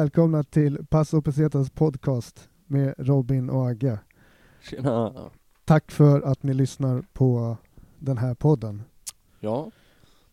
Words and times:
Välkomna 0.00 0.42
till 0.42 0.86
Passo 0.90 1.22
Pesetas 1.22 1.70
podcast 1.70 2.48
med 2.66 2.94
Robin 2.98 3.50
och 3.50 3.68
Agge. 3.68 3.98
Tjena. 4.62 5.12
Tack 5.64 5.90
för 5.90 6.20
att 6.20 6.42
ni 6.42 6.54
lyssnar 6.54 7.02
på 7.12 7.56
den 7.98 8.18
här 8.18 8.34
podden. 8.34 8.82
Ja, 9.40 9.70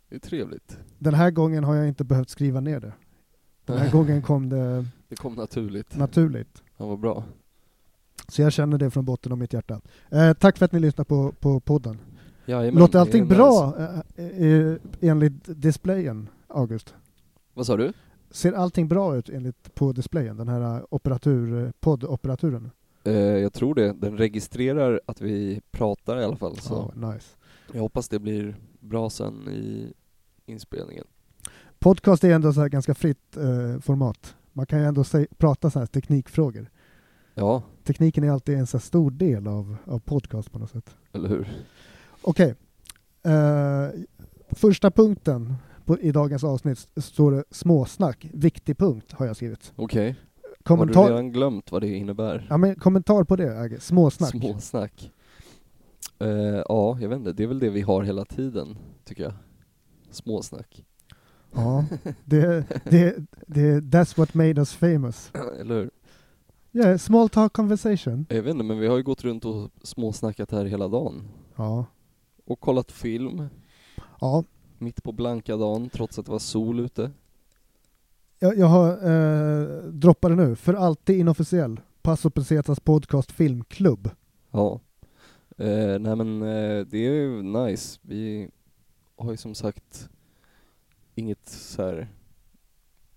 det 0.10 0.16
är 0.16 0.20
trevligt. 0.20 0.78
Den 1.00 1.14
här 1.14 1.32
gången 1.32 1.64
har 1.64 1.76
jag 1.76 1.88
inte 1.88 2.04
behövt 2.04 2.30
skriva 2.30 2.60
ner 2.60 2.80
det. 2.80 2.94
Den 3.66 3.78
här 3.78 3.92
gången 3.92 4.22
kom 4.30 4.50
det 4.50 4.86
Det 5.10 5.16
kom 5.16 5.34
naturligt. 5.34 5.98
naturligt. 5.98 6.64
Ja, 6.78 6.86
vad 6.86 7.00
bra. 7.00 7.24
Så 8.28 8.42
jag 8.42 8.54
känner 8.54 8.78
det 8.78 8.92
från 8.92 9.06
botten 9.06 9.32
av 9.32 9.38
mitt 9.38 9.54
hjärta. 9.54 9.82
Eh, 10.10 10.34
tack 10.34 10.58
för 10.58 10.66
att 10.66 10.72
ni 10.72 10.80
lyssnar 10.80 11.06
på, 11.06 11.32
på 11.40 11.60
podden. 11.60 11.98
Jajamän, 12.46 12.80
Låter 12.80 13.00
allting 13.00 13.24
nice. 13.24 13.36
bra 13.36 13.74
eh, 14.16 14.26
eh, 14.48 14.76
enligt 15.02 15.62
displayen, 15.62 16.30
August? 16.48 16.96
Vad 17.54 17.66
sa 17.66 17.78
du? 17.78 17.94
Ser 18.34 18.54
allting 18.54 18.88
bra 18.88 19.16
ut 19.18 19.30
enligt 19.30 19.76
på 19.76 19.92
displayen, 19.92 20.38
den 20.38 20.48
här 20.48 20.76
eh, 20.78 20.84
operatur, 20.90 21.74
poddoperaturen? 21.80 22.72
Eh, 23.04 23.14
jag 23.14 23.54
tror 23.54 23.76
det. 23.76 23.94
Den 23.94 24.18
registrerar 24.18 25.02
att 25.06 25.22
vi 25.22 25.62
pratar 25.72 26.20
i 26.22 26.24
alla 26.24 26.36
fall, 26.36 26.58
så 26.58 26.92
Ja, 26.96 27.12
nice. 27.12 27.28
jag 27.74 27.82
hoppas 27.82 28.10
det 28.10 28.20
blir 28.20 28.56
bra 28.80 29.10
sen 29.10 29.48
i 29.50 29.94
inspelningen. 30.46 31.06
Podcast 31.80 32.24
är 32.24 32.34
ändå 32.34 32.54
så 32.54 32.68
ganska 32.68 32.94
fritt 32.96 33.38
eh, 33.38 33.80
format. 33.82 34.36
Man 34.54 34.66
kan 34.66 34.80
ju 34.80 34.86
ändå 34.86 35.04
säg, 35.04 35.28
prata 35.38 35.70
så 35.70 35.80
här 35.80 35.86
teknikfrågor. 35.86 36.70
Ja, 37.34 37.64
Tekniken 37.84 38.24
är 38.24 38.32
alltid 38.32 38.58
en 38.58 38.68
så 38.68 38.80
stor 38.80 39.12
del 39.12 39.48
av, 39.48 39.76
av 39.86 40.00
podcast 40.00 40.52
på 40.52 40.60
något 40.60 40.70
sätt. 40.72 40.96
eller 41.14 41.30
hur? 41.30 41.48
Okej. 42.22 42.56
Eh, 43.24 43.88
första 44.50 44.92
punkten 44.92 45.56
på, 45.86 46.00
i 46.00 46.12
dagens 46.12 46.44
avsnitt 46.44 46.88
står 46.96 47.32
det 47.32 47.44
småsnack. 47.52 48.28
Viktig 48.34 48.78
punkt 48.78 49.12
har 49.12 49.26
jag 49.26 49.36
skrivit. 49.36 49.74
Okej. 49.76 50.06
Har 50.06 50.50
du 50.50 50.64
Kommentar, 50.64 51.10
redan 51.10 51.32
glömt 51.32 51.72
vad 51.72 51.82
det 51.82 51.88
innebär? 51.96 52.48
ja, 52.50 52.58
men, 52.58 52.76
kommentar 52.76 53.24
på 53.24 53.36
det, 53.36 53.60
Agge. 53.60 53.80
Småsnack. 53.80 54.30
Småsnack. 54.30 55.12
Eh, 56.20 56.28
ja, 56.68 56.98
jag 57.02 57.10
vet 57.10 57.18
inte. 57.18 57.34
Det 57.34 57.44
är 57.44 57.48
väl 57.48 57.60
det 57.60 57.70
vi 57.70 57.82
har 57.82 58.04
hela 58.04 58.26
tiden, 58.26 58.78
tycker 59.06 59.24
jag. 59.24 59.34
Småsnack. 60.12 60.86
Ja, 61.56 61.86
det, 62.26 62.66
det, 62.84 63.16
det, 63.48 63.80
that's 63.80 64.18
what 64.18 64.34
made 64.34 64.62
us 64.62 64.74
famous. 64.74 65.32
eller 65.60 65.76
hur? 65.76 65.90
Yeah, 66.76 66.98
small 66.98 67.30
talk 67.30 67.54
conversation. 67.54 68.26
Jag 68.30 68.44
vet 68.44 68.52
inte, 68.52 68.64
men 68.64 68.80
vi 68.80 68.88
har 68.88 68.98
ju 68.98 69.04
gått 69.04 69.24
runt 69.24 69.46
och 69.46 69.70
småsnackat 69.84 70.52
här 70.52 70.66
hela 70.66 70.88
dagen. 70.88 71.28
Ja. 71.56 71.86
Och 72.46 72.60
kollat 72.60 72.92
film, 72.92 73.48
ja. 74.22 74.44
Mitt 74.84 75.04
på 75.04 75.12
blanka 75.12 75.58
dagen, 75.58 75.90
trots 75.90 76.20
att 76.20 76.26
det 76.26 76.32
var 76.32 76.40
sol 76.40 76.80
ute. 76.80 77.12
Jag, 78.40 78.58
jag 78.58 78.68
har 78.68 78.90
eh, 78.92 79.84
det 80.22 80.36
nu. 80.36 80.56
För 80.56 80.74
alltid 80.74 81.20
inofficiell. 81.20 81.80
Passo 82.02 82.30
Pesetas 82.30 82.80
podcast 82.80 83.32
filmklubb. 83.32 84.10
Ja. 84.52 84.80
Eh, 85.58 86.00
nej 86.00 86.16
men 86.16 86.42
eh, 86.42 86.86
det 86.86 86.98
är 86.98 87.14
ju 87.14 87.42
nice. 87.42 88.00
Vi 88.02 88.50
har 89.16 89.32
ju 89.32 89.38
som 89.38 89.56
sagt 89.56 90.10
inget 91.16 91.48
så 91.50 91.82
här 91.82 92.08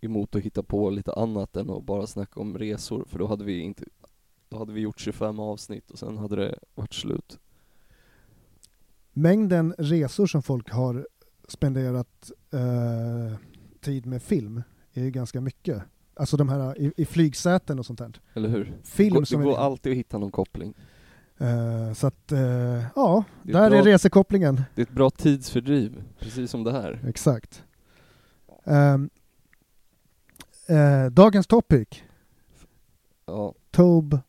emot 0.00 0.36
att 0.36 0.42
hitta 0.42 0.62
på 0.62 0.90
lite 0.90 1.12
annat 1.12 1.56
än 1.56 1.70
att 1.70 1.84
bara 1.84 2.06
snacka 2.06 2.40
om 2.40 2.58
resor, 2.58 3.04
för 3.08 3.18
då 3.18 3.26
hade 3.26 3.44
vi 3.44 3.60
inte 3.60 3.84
då 4.48 4.58
hade 4.58 4.72
vi 4.72 4.80
gjort 4.80 5.00
25 5.00 5.40
avsnitt 5.40 5.90
och 5.90 5.98
sen 5.98 6.18
hade 6.18 6.36
det 6.36 6.58
varit 6.74 6.94
slut. 6.94 7.38
Mängden 9.12 9.74
resor 9.78 10.26
som 10.26 10.42
folk 10.42 10.70
har 10.70 11.08
spenderat 11.48 12.30
eh, 12.52 13.38
tid 13.80 14.06
med 14.06 14.22
film 14.22 14.62
är 14.92 15.02
ju 15.02 15.10
ganska 15.10 15.40
mycket. 15.40 15.82
Alltså 16.14 16.36
de 16.36 16.48
här 16.48 16.78
i, 16.80 16.92
i 16.96 17.04
flygsäten 17.04 17.78
och 17.78 17.86
sånt 17.86 17.98
där. 17.98 18.20
Eller 18.34 18.48
hur? 18.48 18.78
Film 18.84 19.14
det 19.14 19.18
går, 19.20 19.24
som 19.24 19.40
det 19.40 19.46
är- 19.46 19.50
går 19.50 19.58
alltid 19.58 19.92
att 19.92 19.98
hitta 19.98 20.18
någon 20.18 20.30
koppling. 20.30 20.74
Eh, 21.38 21.92
så 21.92 22.06
att, 22.06 22.32
eh, 22.32 22.38
ja, 22.96 23.24
är 23.44 23.52
där 23.52 23.70
bra. 23.70 23.78
är 23.78 23.82
resekopplingen. 23.82 24.62
Det 24.74 24.82
är 24.82 24.86
ett 24.86 24.90
bra 24.94 25.10
tidsfördriv, 25.10 26.02
precis 26.18 26.50
som 26.50 26.64
det 26.64 26.72
här. 26.72 27.00
Exakt. 27.08 27.64
Ehm, 28.64 29.10
eh, 30.68 31.06
dagens 31.12 31.46
topic. 31.46 31.88
Ja, 33.26 33.54
Tobe 33.70 34.20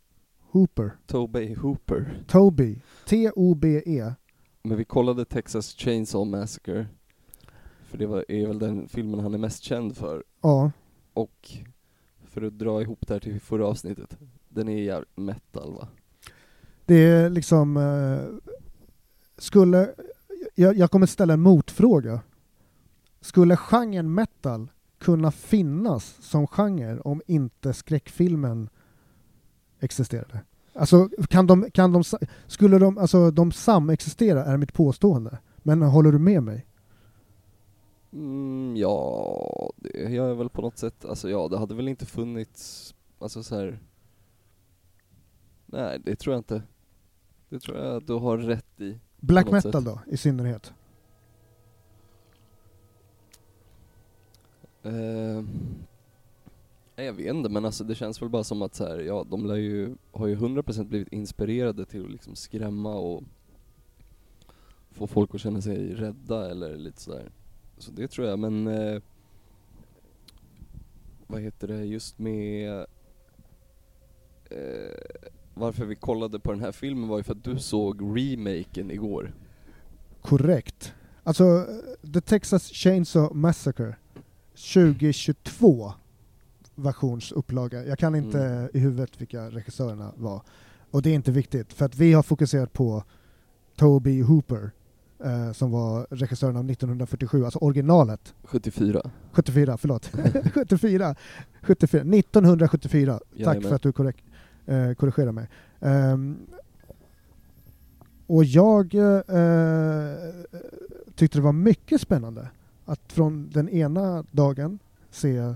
Hooper. 0.52 0.92
Tobey 1.08 1.56
Hooper. 1.56 2.24
Toby. 2.28 2.82
T-O-B-E. 3.06 4.14
Men 4.64 4.78
vi 4.78 4.86
kollade 4.86 5.26
Texas 5.26 5.76
Chainsaw 5.78 6.38
Massacre, 6.40 6.88
för 7.88 7.98
det 7.98 8.06
var, 8.06 8.26
är 8.28 8.48
väl 8.48 8.60
den 8.60 8.88
filmen 8.88 9.20
han 9.20 9.34
är 9.34 9.38
mest 9.38 9.64
känd 9.64 9.98
för. 9.98 10.24
Ja. 10.42 10.72
Och 11.14 11.52
för 12.24 12.42
att 12.42 12.60
dra 12.60 12.82
ihop 12.82 13.08
det 13.08 13.14
här 13.14 13.22
till 13.22 13.42
förra 13.42 13.68
avsnittet, 13.68 14.18
den 14.50 14.70
är 14.70 14.82
jävligt 14.82 15.18
metal 15.18 15.74
va? 15.74 15.88
Det 16.86 16.96
är 16.96 17.30
liksom... 17.30 17.78
Eh, 17.78 18.52
skulle... 19.38 19.90
Jag, 20.56 20.78
jag 20.78 20.92
kommer 20.92 21.06
ställa 21.06 21.34
en 21.34 21.42
motfråga. 21.42 22.22
Skulle 23.22 23.58
genren 23.58 24.14
metal 24.14 24.72
kunna 24.98 25.32
finnas 25.32 26.18
som 26.22 26.48
genre 26.48 27.00
om 27.00 27.22
inte 27.28 27.74
skräckfilmen 27.74 28.70
existerade? 29.80 30.40
Alltså, 30.74 31.10
kan 31.30 31.48
de, 31.48 31.72
kan 31.72 31.94
de, 31.94 32.04
skulle 32.48 32.80
de, 32.80 32.98
alltså 32.98 33.32
de 33.32 33.52
samexistera 33.52 34.46
är 34.46 34.58
mitt 34.58 34.74
påstående. 34.74 35.38
Men 35.58 35.82
håller 35.82 36.12
du 36.12 36.20
med 36.20 36.44
mig? 36.44 36.68
Mm, 38.14 38.78
ja, 38.78 39.72
det 39.76 40.14
gör 40.14 40.28
jag 40.28 40.36
väl 40.36 40.50
på 40.50 40.62
något 40.62 40.78
sätt. 40.78 41.06
Alltså 41.06 41.30
ja, 41.30 41.48
det 41.48 41.58
hade 41.58 41.76
väl 41.76 41.88
inte 41.88 42.06
funnits, 42.06 42.96
alltså 43.20 43.44
så 43.44 43.56
här. 43.56 43.80
Nej, 45.66 46.02
det 46.06 46.16
tror 46.16 46.34
jag 46.34 46.40
inte. 46.40 46.62
Det 47.50 47.60
tror 47.60 47.78
jag 47.78 47.96
att 47.96 48.08
du 48.08 48.14
har 48.14 48.38
rätt 48.38 48.82
i. 48.82 49.00
Black 49.20 49.52
metal 49.52 49.74
sätt. 49.74 49.86
då, 49.86 50.00
i 50.08 50.18
synnerhet? 50.18 50.74
Eh, 54.84 55.44
jag 56.96 57.14
vet 57.14 57.36
inte, 57.36 57.50
men 57.50 57.66
alltså 57.66 57.84
det 57.84 57.96
känns 57.96 58.22
väl 58.22 58.30
bara 58.30 58.44
som 58.44 58.62
att 58.62 58.76
så 58.76 58.84
här, 58.84 59.00
ja, 59.00 59.26
de 59.30 59.46
lär 59.46 59.56
ju, 59.56 59.96
har 60.12 60.28
ju 60.28 60.36
100% 60.36 60.84
blivit 60.84 61.14
inspirerade 61.14 61.86
till 61.86 62.06
att 62.06 62.12
liksom 62.12 62.36
skrämma 62.36 62.96
och 62.96 63.24
få 64.92 65.08
folk 65.08 65.36
att 65.36 65.42
känna 65.42 65.62
sig 65.62 65.94
rädda 65.94 66.52
eller 66.52 66.78
lite 66.78 67.02
sådär. 67.02 67.32
Så 67.78 67.92
det 67.92 68.08
tror 68.08 68.28
jag, 68.28 68.40
men 68.40 68.68
eh, 68.68 69.02
vad 71.28 71.42
heter 71.42 71.68
det, 71.68 71.86
just 71.86 72.20
med 72.20 72.80
eh, 74.50 75.22
varför 75.54 75.86
vi 75.86 75.96
kollade 75.96 76.40
på 76.40 76.52
den 76.52 76.62
här 76.62 76.72
filmen 76.72 77.10
var 77.10 77.18
ju 77.18 77.24
för 77.24 77.32
att 77.34 77.44
du 77.44 77.60
såg 77.60 78.02
remaken 78.02 78.92
igår. 78.92 79.34
Korrekt. 80.22 80.94
Alltså, 81.24 81.66
The 82.14 82.22
Texas 82.22 82.68
Chainsaw 82.68 83.36
Massacre 83.40 83.96
2022 84.74 85.94
versionsupplaga. 86.76 87.86
Jag 87.86 88.00
kan 88.00 88.16
inte 88.16 88.40
Mm. 88.40 88.70
i 88.74 88.80
huvudet 88.80 89.22
vilka 89.22 89.50
regissörerna 89.50 90.14
var. 90.18 90.42
Och 90.92 91.02
det 91.02 91.10
är 91.10 91.14
inte 91.14 91.32
viktigt, 91.32 91.74
för 91.74 91.86
att 91.86 91.96
vi 91.96 92.14
har 92.14 92.24
fokuserat 92.24 92.74
på 92.74 93.04
Toby 93.76 94.22
Hooper 94.22 94.72
eh, 95.24 95.52
som 95.52 95.72
var 95.72 96.08
regissören 96.10 96.56
av 96.58 96.70
1947, 96.72 97.46
alltså 97.46 97.60
originalet. 97.60 98.34
74. 98.44 99.02
74, 99.32 99.78
förlåt. 99.78 100.06
74. 100.54 101.16
74. 101.62 102.02
1974. 102.02 103.14
Tack 103.14 103.24
Jajamän. 103.40 103.62
för 103.62 103.76
att 103.76 103.82
du 103.82 103.92
korrek- 103.92 104.24
eh, 104.66 104.94
korrigerar 104.94 105.32
mig. 105.32 105.48
Ehm, 105.80 106.38
och 108.28 108.44
jag 108.44 108.96
eh, 108.96 110.12
tyckte 111.16 111.38
det 111.38 111.42
var 111.42 111.52
mycket 111.54 112.02
spännande 112.02 112.48
att 112.86 113.00
från 113.14 113.50
den 113.54 113.70
ena 113.70 114.24
dagen 114.32 114.80
se 115.12 115.54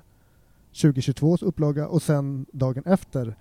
2022 0.81 1.37
upplaga 1.41 1.87
och 1.87 2.01
sen 2.01 2.45
dagen 2.51 2.83
efter 2.85 3.35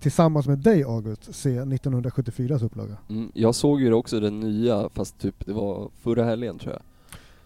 tillsammans 0.00 0.46
med 0.46 0.58
dig 0.58 0.82
August 0.84 1.34
se 1.34 1.50
1974 1.58 2.56
upplaga. 2.62 2.96
Mm, 3.08 3.30
jag 3.34 3.54
såg 3.54 3.80
ju 3.80 3.92
också 3.92 4.20
den 4.20 4.40
nya, 4.40 4.88
fast 4.88 5.18
typ 5.18 5.46
det 5.46 5.52
var 5.52 5.90
förra 6.02 6.24
helgen 6.24 6.58
tror 6.58 6.72
jag. 6.72 6.82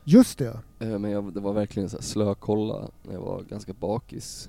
Just 0.05 0.39
det, 0.39 0.61
Eh, 0.79 0.99
Men 0.99 1.11
jag, 1.11 1.35
det 1.35 1.41
var 1.41 1.53
verkligen 1.53 1.89
så 1.89 2.03
slökolla 2.03 2.91
när 3.03 3.13
jag 3.15 3.21
var 3.21 3.43
ganska 3.43 3.73
bakis. 3.73 4.49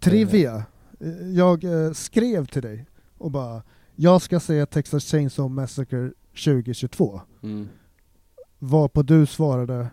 trivia. 0.00 0.62
Eh, 1.00 1.30
Jag 1.30 1.64
eh, 1.64 1.92
skrev 1.92 2.46
till 2.46 2.62
dig 2.62 2.86
och 3.18 3.30
bara 3.30 3.62
jag 3.96 4.22
ska 4.22 4.40
se 4.40 4.66
Texas 4.66 5.04
Chainsaw 5.04 5.54
Massacre 5.54 6.12
2022. 6.44 7.20
Mm. 7.42 7.68
Varpå 8.58 9.02
du 9.02 9.26
svarade 9.26 9.88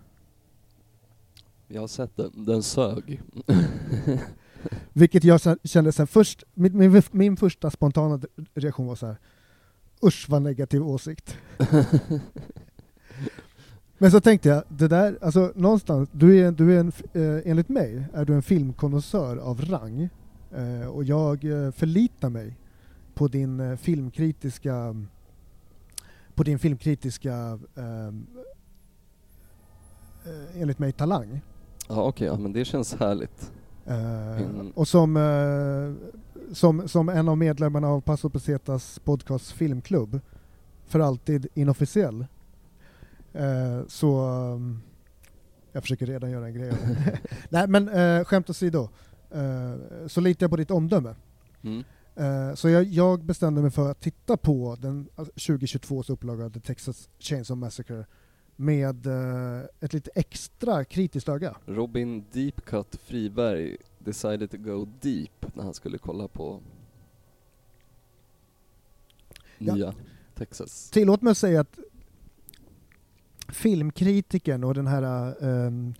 Jag 1.67 1.81
har 1.81 1.87
sett 1.87 2.15
den, 2.17 2.31
den 2.45 2.63
sög. 2.63 3.21
Vilket 4.93 5.23
jag 5.23 5.41
kände 5.63 5.91
sen 5.91 6.07
först, 6.07 6.43
min, 6.53 6.77
min, 6.77 7.01
min 7.11 7.37
första 7.37 7.69
spontana 7.69 8.19
reaktion 8.53 8.87
var 8.87 8.95
så 8.95 9.05
här. 9.05 9.17
Usch 10.03 10.25
vad 10.29 10.41
negativ 10.41 10.87
åsikt. 10.87 11.37
Men 13.97 14.11
så 14.11 14.21
tänkte 14.21 14.49
jag, 14.49 14.63
det 14.67 14.87
där, 14.87 15.17
alltså 15.21 15.51
någonstans, 15.55 16.09
du 16.11 16.39
är, 16.39 16.51
du 16.51 16.75
är 16.75 16.79
en, 16.79 16.91
eh, 17.13 17.51
enligt 17.51 17.69
mig 17.69 18.05
är 18.13 18.25
du 18.25 18.33
en 18.33 18.43
filmkonnässör 18.43 19.37
av 19.37 19.61
rang. 19.61 20.09
Eh, 20.55 20.87
och 20.87 21.03
jag 21.03 21.45
eh, 21.45 21.71
förlitar 21.71 22.29
mig 22.29 22.57
på 23.13 23.27
din 23.27 23.59
eh, 23.59 23.75
filmkritiska 23.75 24.95
på 26.35 26.43
din 26.43 26.59
filmkritiska 26.59 27.59
ehm, 27.75 28.27
eh, 30.25 30.61
enligt 30.61 30.79
mig 30.79 30.91
talang. 30.91 31.41
Ja 31.89 32.03
okej, 32.03 32.27
ja, 32.27 32.37
men 32.37 32.53
det 32.53 32.65
känns 32.65 32.93
härligt. 32.93 33.51
Eh, 33.85 34.41
Mm. 34.41 34.71
Och 34.75 34.87
som, 34.87 35.17
eh, 35.17 36.53
som, 36.53 36.87
som 36.87 37.09
en 37.09 37.29
av 37.29 37.37
medlemmarna 37.37 37.87
av 37.87 38.01
Paso 38.01 38.29
Pesetas 38.29 38.99
podcast 38.99 39.51
filmklubb, 39.51 40.19
för 40.87 40.99
alltid 40.99 41.47
inofficiell, 41.53 42.25
eh, 43.33 43.87
så 43.87 44.31
jag 45.71 45.83
försöker 45.83 46.05
redan 46.05 46.31
göra 46.31 46.47
en 46.47 46.53
grej. 46.53 46.73
Nej 47.49 47.67
men 47.67 47.89
eh, 47.89 48.23
skämt 48.23 48.49
åsido, 48.49 48.89
så 50.07 50.21
litar 50.21 50.43
jag 50.43 50.51
på 50.51 50.57
ditt 50.57 50.71
omdöme. 50.71 51.15
Mm. 51.61 51.83
Så 52.55 52.69
jag, 52.69 52.83
jag 52.83 53.23
bestämde 53.23 53.61
mig 53.61 53.71
för 53.71 53.91
att 53.91 54.01
titta 54.01 54.37
på 54.37 54.77
den 54.79 55.07
2022 55.15 56.03
upplaga 56.07 56.45
av 56.45 56.49
The 56.49 56.59
Texas 56.59 57.09
Chainsaw 57.19 57.59
Massacre 57.65 58.05
med 58.55 59.05
eh, 59.05 59.61
ett 59.79 59.93
lite 59.93 60.11
extra 60.15 60.83
kritiskt 60.85 61.29
öga. 61.29 61.55
Robin 61.65 62.25
Deepcut 62.31 62.95
Friberg 62.95 63.77
decided 63.99 64.51
to 64.51 64.57
go 64.57 64.87
deep 65.01 65.55
när 65.55 65.63
han 65.63 65.73
skulle 65.73 65.97
kolla 65.97 66.27
på 66.27 66.61
Ja. 69.57 69.75
nya 69.75 69.93
Texas. 70.35 70.89
Tillåt 70.89 71.21
mig 71.21 71.31
att 71.31 71.37
säga 71.37 71.61
att 71.61 71.79
filmkritiken 73.49 74.63
och 74.63 74.73
den 74.73 74.87
här 74.87 75.35
ehm, 75.43 75.93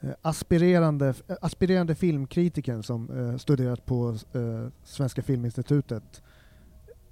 eh, 0.00 0.10
aspirerande, 0.22 1.14
aspirerande 1.40 1.94
filmkritiken 1.94 2.82
som 2.82 3.10
eh, 3.18 3.36
studerat 3.36 3.86
på 3.86 4.16
eh, 4.32 4.68
Svenska 4.84 5.22
Filminstitutet 5.22 6.22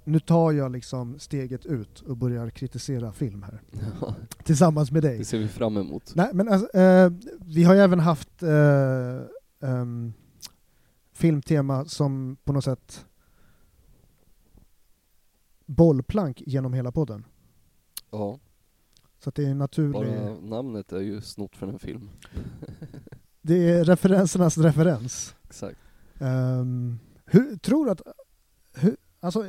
nu 0.09 0.19
tar 0.19 0.51
jag 0.51 0.71
liksom 0.71 1.19
steget 1.19 1.65
ut 1.65 2.01
och 2.01 2.17
börjar 2.17 2.49
kritisera 2.49 3.11
film 3.11 3.43
här. 3.43 3.61
Tillsammans 4.43 4.91
med 4.91 5.03
dig. 5.03 5.17
det 5.17 5.25
ser 5.25 5.37
vi 5.37 5.47
fram 5.47 5.77
emot. 5.77 6.15
Nej, 6.15 6.29
men 6.33 6.49
alltså, 6.49 6.77
eh, 6.77 7.11
vi 7.39 7.63
har 7.63 7.73
ju 7.73 7.79
även 7.79 7.99
haft 7.99 8.43
eh, 8.43 9.69
ehm, 9.69 10.13
filmtema 11.13 11.85
som 11.85 12.37
på 12.43 12.53
något 12.53 12.63
sätt 12.63 13.05
bollplank 15.65 16.41
genom 16.45 16.73
hela 16.73 16.91
podden. 16.91 17.25
Ja, 18.11 18.39
Så 19.23 19.29
att 19.29 19.35
det 19.35 19.43
är 19.45 19.49
en 19.49 19.57
naturlig... 19.57 19.93
bara 19.93 20.39
namnet 20.39 20.91
är 20.91 20.99
ju 20.99 21.21
snott 21.21 21.55
från 21.55 21.69
en 21.69 21.79
film. 21.79 22.09
Det 23.41 23.69
är 23.69 23.83
referensernas 23.83 24.57
referens. 24.57 25.35
Exakt. 25.43 25.79
Um, 26.19 26.99
hur, 27.25 27.57
tror 27.57 27.85
du 27.85 27.91
att... 27.91 28.01
Hur, 28.73 28.97
alltså, 29.19 29.45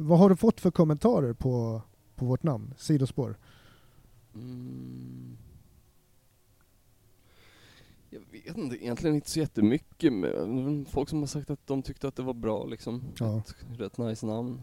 vad 0.00 0.18
har 0.18 0.30
du 0.30 0.36
fått 0.36 0.60
för 0.60 0.70
kommentarer 0.70 1.32
på, 1.32 1.82
på 2.16 2.24
vårt 2.24 2.42
namn, 2.42 2.74
Sidospår? 2.76 3.36
Mm. 4.34 5.36
Jag 8.10 8.20
vet 8.32 8.56
inte, 8.56 8.84
egentligen 8.84 9.16
inte 9.16 9.30
så 9.30 9.38
jättemycket. 9.38 10.12
Men 10.12 10.86
folk 10.90 11.08
som 11.08 11.18
har 11.18 11.26
sagt 11.26 11.50
att 11.50 11.66
de 11.66 11.82
tyckte 11.82 12.08
att 12.08 12.16
det 12.16 12.22
var 12.22 12.34
bra 12.34 12.64
liksom. 12.64 13.02
Ja. 13.18 13.38
Ett 13.38 13.80
rätt 13.80 13.98
nice 13.98 14.26
namn. 14.26 14.60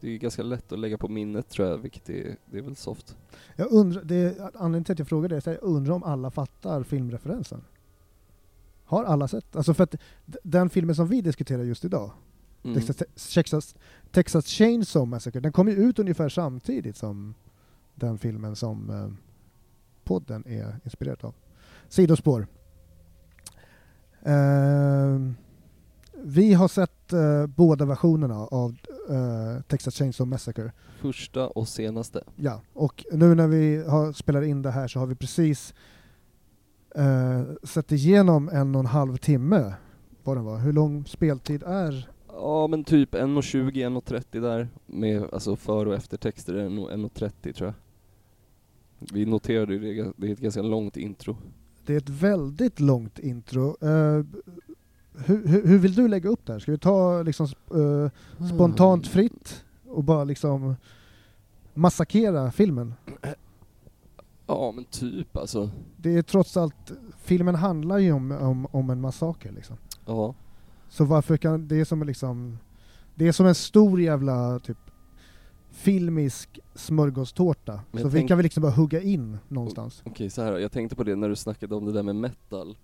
Det 0.00 0.08
är 0.08 0.18
ganska 0.18 0.42
lätt 0.42 0.72
att 0.72 0.78
lägga 0.78 0.98
på 0.98 1.08
minnet 1.08 1.48
tror 1.48 1.68
jag, 1.68 1.78
vilket 1.78 2.10
är, 2.10 2.36
det 2.46 2.58
är 2.58 2.62
väl 2.62 2.76
soft. 2.76 3.16
Jag 3.56 3.72
undrar, 3.72 4.04
det 4.04 4.16
är, 4.16 4.40
anledningen 4.40 4.84
till 4.84 4.92
att 4.92 4.98
jag 4.98 5.08
frågar 5.08 5.28
det 5.28 5.34
är 5.34 5.38
att 5.38 5.46
jag 5.46 5.62
undrar 5.62 5.94
om 5.94 6.02
alla 6.02 6.30
fattar 6.30 6.82
filmreferensen. 6.82 7.64
Har 8.84 9.04
alla 9.04 9.28
sett? 9.28 9.56
Alltså 9.56 9.74
för 9.74 9.84
att 9.84 9.94
den 10.42 10.70
filmen 10.70 10.94
som 10.94 11.06
vi 11.06 11.20
diskuterar 11.20 11.62
just 11.62 11.84
idag, 11.84 12.10
Mm. 12.64 12.80
Texas, 12.80 13.34
Texas, 13.34 13.74
Texas 14.10 14.46
Chainsaw 14.46 15.10
Massacre, 15.10 15.40
den 15.40 15.52
kom 15.52 15.68
ju 15.68 15.74
ut 15.74 15.98
ungefär 15.98 16.28
samtidigt 16.28 16.96
som 16.96 17.34
den 17.94 18.18
filmen 18.18 18.56
som 18.56 18.90
eh, 18.90 19.08
podden 20.04 20.46
är 20.46 20.80
inspirerad 20.84 21.24
av. 21.24 21.34
Sidospår. 21.88 22.46
Eh, 24.22 25.18
vi 26.24 26.54
har 26.54 26.68
sett 26.68 27.12
eh, 27.12 27.46
båda 27.46 27.84
versionerna 27.84 28.34
av 28.34 28.76
eh, 29.10 29.62
Texas 29.62 29.94
Chainsaw 29.94 30.30
Massacre. 30.30 30.72
Första 31.00 31.48
och 31.48 31.68
senaste. 31.68 32.24
Ja, 32.36 32.60
och 32.72 33.04
nu 33.12 33.34
när 33.34 33.46
vi 33.46 33.84
har 33.88 34.12
spelat 34.12 34.44
in 34.44 34.62
det 34.62 34.70
här 34.70 34.88
så 34.88 34.98
har 34.98 35.06
vi 35.06 35.14
precis 35.14 35.74
eh, 36.94 37.42
sett 37.62 37.92
igenom 37.92 38.48
en 38.48 38.74
och 38.74 38.80
en 38.80 38.86
halv 38.86 39.16
timme 39.16 39.74
vad 40.22 40.36
den 40.36 40.44
var. 40.44 40.58
Hur 40.58 40.72
lång 40.72 41.06
speltid 41.06 41.62
är 41.62 42.11
Ja 42.34 42.66
men 42.66 42.84
typ 42.84 43.14
1.20, 43.14 43.72
1.30 43.72 44.40
där. 44.40 44.68
Med 44.86 45.24
alltså 45.32 45.56
för 45.56 45.86
och 45.86 45.94
eftertexter 45.94 46.54
är 46.54 46.62
det 46.62 46.68
nog 46.68 46.90
1.30 46.90 47.52
tror 47.52 47.66
jag. 47.66 47.74
Vi 49.12 49.26
noterade 49.26 49.74
ju 49.74 49.78
det, 50.02 50.12
det 50.16 50.26
är 50.28 50.32
ett 50.32 50.38
ganska 50.40 50.62
långt 50.62 50.96
intro. 50.96 51.36
Det 51.86 51.92
är 51.94 51.98
ett 51.98 52.08
väldigt 52.08 52.80
långt 52.80 53.18
intro. 53.18 53.76
Eh, 53.80 54.24
hur, 55.26 55.46
hur, 55.46 55.66
hur 55.66 55.78
vill 55.78 55.94
du 55.94 56.08
lägga 56.08 56.30
upp 56.30 56.46
det 56.46 56.52
här? 56.52 56.60
Ska 56.60 56.72
vi 56.72 56.78
ta 56.78 57.22
liksom 57.22 57.46
sp- 57.46 58.04
eh, 58.04 58.46
spontant 58.48 59.06
fritt 59.08 59.64
och 59.88 60.04
bara 60.04 60.24
liksom 60.24 60.76
massakera 61.74 62.50
filmen? 62.52 62.94
Ja 64.46 64.72
men 64.72 64.84
typ 64.84 65.36
alltså. 65.36 65.70
Det 65.96 66.16
är 66.16 66.22
trots 66.22 66.56
allt, 66.56 66.92
filmen 67.22 67.54
handlar 67.54 67.98
ju 67.98 68.12
om, 68.12 68.32
om, 68.32 68.66
om 68.70 68.90
en 68.90 69.00
massaker 69.00 69.52
liksom. 69.52 69.76
Ja. 70.06 70.34
Så 70.92 71.04
varför 71.04 71.36
kan, 71.36 71.68
det 71.68 71.76
är 71.80 71.84
som 71.84 72.02
liksom, 72.02 72.58
det 73.14 73.28
är 73.28 73.32
som 73.32 73.46
en 73.46 73.54
stor 73.54 74.00
jävla 74.00 74.58
typ 74.58 74.78
filmisk 75.70 76.60
smörgåstårta. 76.74 77.80
Men 77.90 78.02
Så 78.02 78.08
vi 78.08 78.18
tänk- 78.18 78.28
kan 78.28 78.38
väl 78.38 78.42
liksom 78.42 78.60
bara 78.62 78.72
hugga 78.72 79.00
in 79.00 79.38
någonstans. 79.48 80.02
Okej 80.04 80.30
så 80.30 80.42
här, 80.42 80.58
jag 80.58 80.72
tänkte 80.72 80.96
på 80.96 81.04
det 81.04 81.16
när 81.16 81.28
du 81.28 81.36
snackade 81.36 81.74
om 81.74 81.84
det 81.84 81.92
där 81.92 82.02
med 82.02 82.16
metal. 82.16 82.76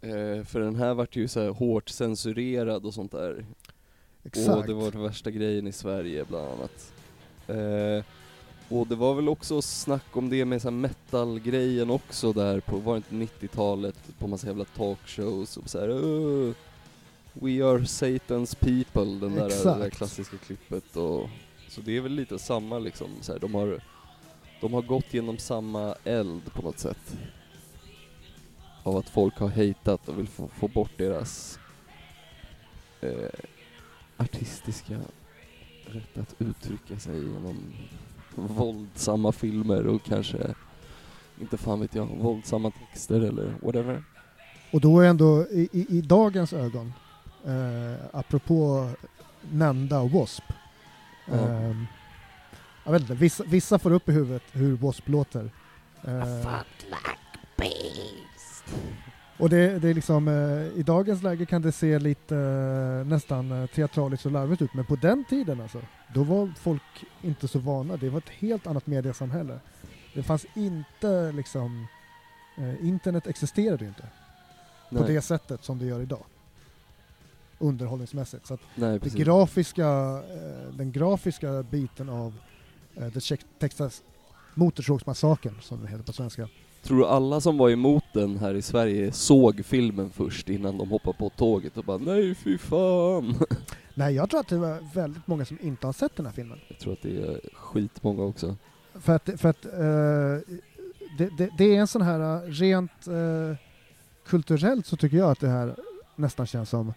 Eh, 0.00 0.44
för 0.44 0.60
den 0.60 0.76
här 0.76 0.94
vart 0.94 1.16
ju 1.16 1.28
så 1.28 1.40
här 1.40 1.48
hårt 1.48 1.88
censurerad 1.88 2.86
och 2.86 2.94
sånt 2.94 3.12
där. 3.12 3.46
Exakt. 4.24 4.48
Och 4.56 4.66
det 4.66 4.74
var 4.74 4.90
den 4.90 5.02
värsta 5.02 5.30
grejen 5.30 5.66
i 5.66 5.72
Sverige 5.72 6.24
bland 6.28 6.46
annat. 6.46 6.92
Eh, 7.46 8.04
och 8.78 8.86
det 8.86 8.94
var 8.96 9.14
väl 9.14 9.28
också 9.28 9.62
snack 9.62 10.16
om 10.16 10.28
det 10.28 10.44
med 10.44 10.62
så 10.62 10.68
här 10.70 10.76
metal-grejen 10.76 11.90
också 11.90 12.32
där 12.32 12.60
på, 12.60 12.76
var 12.76 12.92
det 12.92 12.96
inte 12.96 13.14
90-talet, 13.46 13.96
på 14.18 14.26
massa 14.28 14.46
jävla 14.46 14.64
talkshows 14.64 15.56
och 15.56 15.68
så 15.70 15.80
här, 15.80 15.90
"Åh, 15.90 16.52
We 17.34 17.64
are 17.64 17.78
Satan's 17.78 18.54
people, 18.54 19.04
den 19.04 19.34
där, 19.34 19.48
det 19.48 19.84
där 19.84 19.90
klassiska 19.90 20.36
klippet 20.36 20.96
och 20.96 21.28
så 21.68 21.80
det 21.80 21.96
är 21.96 22.00
väl 22.00 22.12
lite 22.12 22.38
samma 22.38 22.78
liksom, 22.78 23.08
så 23.20 23.32
här, 23.32 23.38
de 23.38 23.54
har 23.54 23.80
de 24.60 24.72
har 24.74 24.82
gått 24.82 25.14
genom 25.14 25.38
samma 25.38 25.94
eld 26.04 26.52
på 26.52 26.62
något 26.62 26.78
sätt. 26.78 27.16
Av 28.82 28.96
att 28.96 29.08
folk 29.08 29.38
har 29.38 29.48
hatat 29.48 30.08
och 30.08 30.18
vill 30.18 30.28
få, 30.28 30.48
få 30.48 30.68
bort 30.68 30.90
deras 30.96 31.58
eh, 33.00 33.28
artistiska 34.16 35.00
rätt 35.86 36.18
att 36.18 36.34
uttrycka 36.38 36.98
sig 36.98 37.14
genom 37.14 37.72
våldsamma 38.34 39.32
filmer 39.32 39.86
och 39.86 40.04
kanske, 40.04 40.54
inte 41.40 41.56
fan 41.56 41.80
vet 41.80 41.94
jag, 41.94 42.06
våldsamma 42.06 42.70
texter 42.70 43.20
eller 43.20 43.54
whatever. 43.62 44.04
Och 44.72 44.80
då 44.80 45.00
är 45.00 45.08
ändå 45.08 45.46
i, 45.50 45.68
i, 45.72 45.86
i 45.98 46.00
dagens 46.00 46.52
ögon, 46.52 46.92
eh, 47.46 48.00
apropå 48.12 48.88
nämnda 49.50 49.96
W.A.S.P. 50.02 50.54
Ja. 51.26 51.34
Eh, 51.34 51.74
jag 52.84 52.92
vet 52.92 53.00
inte, 53.02 53.14
vissa, 53.14 53.44
vissa 53.44 53.78
får 53.78 53.90
upp 53.92 54.08
i 54.08 54.12
huvudet 54.12 54.42
hur 54.52 54.70
W.A.S.P. 54.72 55.12
låter. 55.12 55.50
Eh, 56.04 56.42
Och 59.38 59.50
det, 59.50 59.78
det 59.78 59.88
är 59.88 59.94
liksom, 59.94 60.28
eh, 60.28 60.78
i 60.80 60.82
dagens 60.82 61.22
läge 61.22 61.46
kan 61.46 61.62
det 61.62 61.72
se 61.72 61.98
lite 61.98 62.36
eh, 62.36 63.06
nästan 63.06 63.52
eh, 63.62 63.66
teatraliskt 63.66 64.26
och 64.26 64.32
larvigt 64.32 64.62
ut, 64.62 64.74
men 64.74 64.84
på 64.84 64.96
den 64.96 65.24
tiden 65.24 65.60
alltså, 65.60 65.80
då 66.14 66.22
var 66.22 66.52
folk 66.58 67.04
inte 67.22 67.48
så 67.48 67.58
vana. 67.58 67.96
Det 67.96 68.10
var 68.10 68.18
ett 68.18 68.28
helt 68.28 68.66
annat 68.66 68.86
mediesamhälle. 68.86 69.58
Det 70.14 70.22
fanns 70.22 70.46
inte 70.54 71.32
liksom, 71.32 71.86
eh, 72.56 72.86
internet 72.86 73.26
existerade 73.26 73.84
inte 73.84 74.02
på 74.90 74.94
Nej, 74.94 75.14
det 75.14 75.20
sättet 75.20 75.64
som 75.64 75.78
det 75.78 75.84
gör 75.86 76.00
idag. 76.00 76.24
Underhållningsmässigt. 77.58 78.46
Så 78.46 78.54
att 78.54 78.60
nej 78.74 78.98
det 79.02 79.14
grafiska, 79.14 79.88
eh, 79.88 80.74
den 80.76 80.92
grafiska 80.92 81.62
biten 81.62 82.08
av 82.08 82.34
eh, 82.94 83.12
The 83.12 83.36
Texas 83.58 84.02
Motorsågsmassakern, 84.54 85.54
som 85.60 85.82
det 85.82 85.88
heter 85.88 86.04
på 86.04 86.12
svenska. 86.12 86.48
Tror 86.82 86.98
du 86.98 87.06
alla 87.06 87.40
som 87.40 87.58
var 87.58 87.70
emot 87.70 88.04
den 88.12 88.38
här 88.38 88.54
i 88.54 88.62
Sverige 88.62 89.12
såg 89.12 89.64
filmen 89.64 90.10
först 90.10 90.48
innan 90.48 90.78
de 90.78 90.90
hoppade 90.90 91.18
på 91.18 91.30
tåget 91.30 91.76
och 91.76 91.84
bara 91.84 91.98
nej 91.98 92.34
fy 92.34 92.58
fan? 92.58 93.34
Nej, 93.94 94.14
jag 94.14 94.30
tror 94.30 94.40
att 94.40 94.48
det 94.48 94.58
var 94.58 94.94
väldigt 94.94 95.26
många 95.26 95.44
som 95.44 95.58
inte 95.60 95.86
har 95.86 95.92
sett 95.92 96.16
den 96.16 96.26
här 96.26 96.32
filmen. 96.32 96.60
Jag 96.68 96.78
tror 96.78 96.92
att 96.92 97.02
det 97.02 97.22
är 97.22 97.40
skitmånga 97.54 98.22
också. 98.22 98.56
För 98.94 99.16
att, 99.16 99.30
för 99.36 99.48
att 99.48 99.64
eh, 99.64 100.56
det, 101.18 101.30
det, 101.38 101.50
det 101.58 101.64
är 101.64 101.80
en 101.80 101.86
sån 101.86 102.02
här, 102.02 102.46
rent 102.46 103.06
eh, 103.06 103.56
kulturellt 104.26 104.86
så 104.86 104.96
tycker 104.96 105.16
jag 105.16 105.30
att 105.30 105.40
det 105.40 105.48
här 105.48 105.76
nästan 106.16 106.46
känns 106.46 106.70
som 106.70 106.94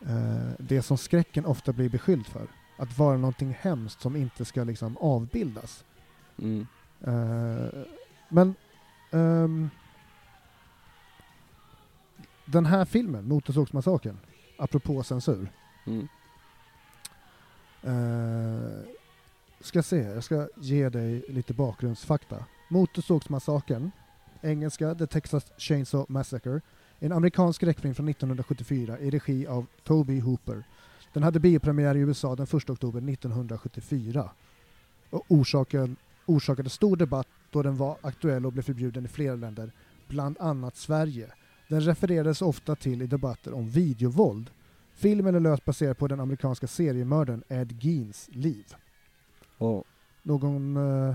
eh, 0.00 0.50
det 0.58 0.82
som 0.82 0.98
skräcken 0.98 1.46
ofta 1.46 1.72
blir 1.72 1.88
beskylld 1.88 2.26
för. 2.26 2.46
Att 2.78 2.98
vara 2.98 3.16
någonting 3.16 3.56
hemskt 3.60 4.00
som 4.00 4.16
inte 4.16 4.44
ska 4.44 4.64
liksom 4.64 4.96
avbildas. 4.96 5.84
Mm. 6.38 6.66
Eh, 7.00 7.68
men 8.28 8.54
ehm, 9.10 9.70
den 12.44 12.66
här 12.66 12.84
filmen, 12.84 13.28
Motorsågsmassakern, 13.28 14.18
apropå 14.58 15.02
censur, 15.02 15.48
Mm. 15.86 16.08
Eh, 17.82 18.78
ska 19.60 19.82
se, 19.82 19.96
jag 19.96 20.24
ska 20.24 20.48
ge 20.56 20.88
dig 20.88 21.24
lite 21.28 21.54
bakgrundsfakta. 21.54 22.44
Motorsågsmassakern, 22.68 23.90
engelska 24.42 24.94
The 24.94 25.06
Texas 25.06 25.52
Chainsaw 25.58 26.12
Massacre, 26.12 26.60
en 26.98 27.12
amerikansk 27.12 27.56
skräckfilm 27.56 27.94
från 27.94 28.08
1974 28.08 28.98
i 28.98 29.10
regi 29.10 29.46
av 29.46 29.66
Toby 29.84 30.20
Hooper. 30.20 30.64
Den 31.12 31.22
hade 31.22 31.40
biopremiär 31.40 31.94
i 31.94 32.00
USA 32.00 32.36
den 32.36 32.46
1 32.46 32.70
oktober 32.70 33.12
1974 33.12 34.30
och 35.10 35.24
orsaken, 35.28 35.96
orsakade 36.26 36.70
stor 36.70 36.96
debatt 36.96 37.28
då 37.50 37.62
den 37.62 37.76
var 37.76 37.96
aktuell 38.00 38.46
och 38.46 38.52
blev 38.52 38.62
förbjuden 38.62 39.04
i 39.04 39.08
flera 39.08 39.34
länder, 39.36 39.72
bland 40.08 40.36
annat 40.40 40.76
Sverige. 40.76 41.30
Den 41.68 41.80
refererades 41.80 42.42
ofta 42.42 42.76
till 42.76 43.02
i 43.02 43.06
debatter 43.06 43.54
om 43.54 43.68
videovåld. 43.68 44.50
Filmen 44.94 45.34
är 45.34 45.40
löst 45.40 45.64
baserad 45.64 45.98
på 45.98 46.08
den 46.08 46.20
amerikanska 46.20 46.66
seriemördaren 46.66 47.42
Ed 47.48 47.84
Geins 47.84 48.28
liv. 48.32 48.74
Ja, 49.58 49.84
Någon, 50.22 50.76
eh, 50.76 51.14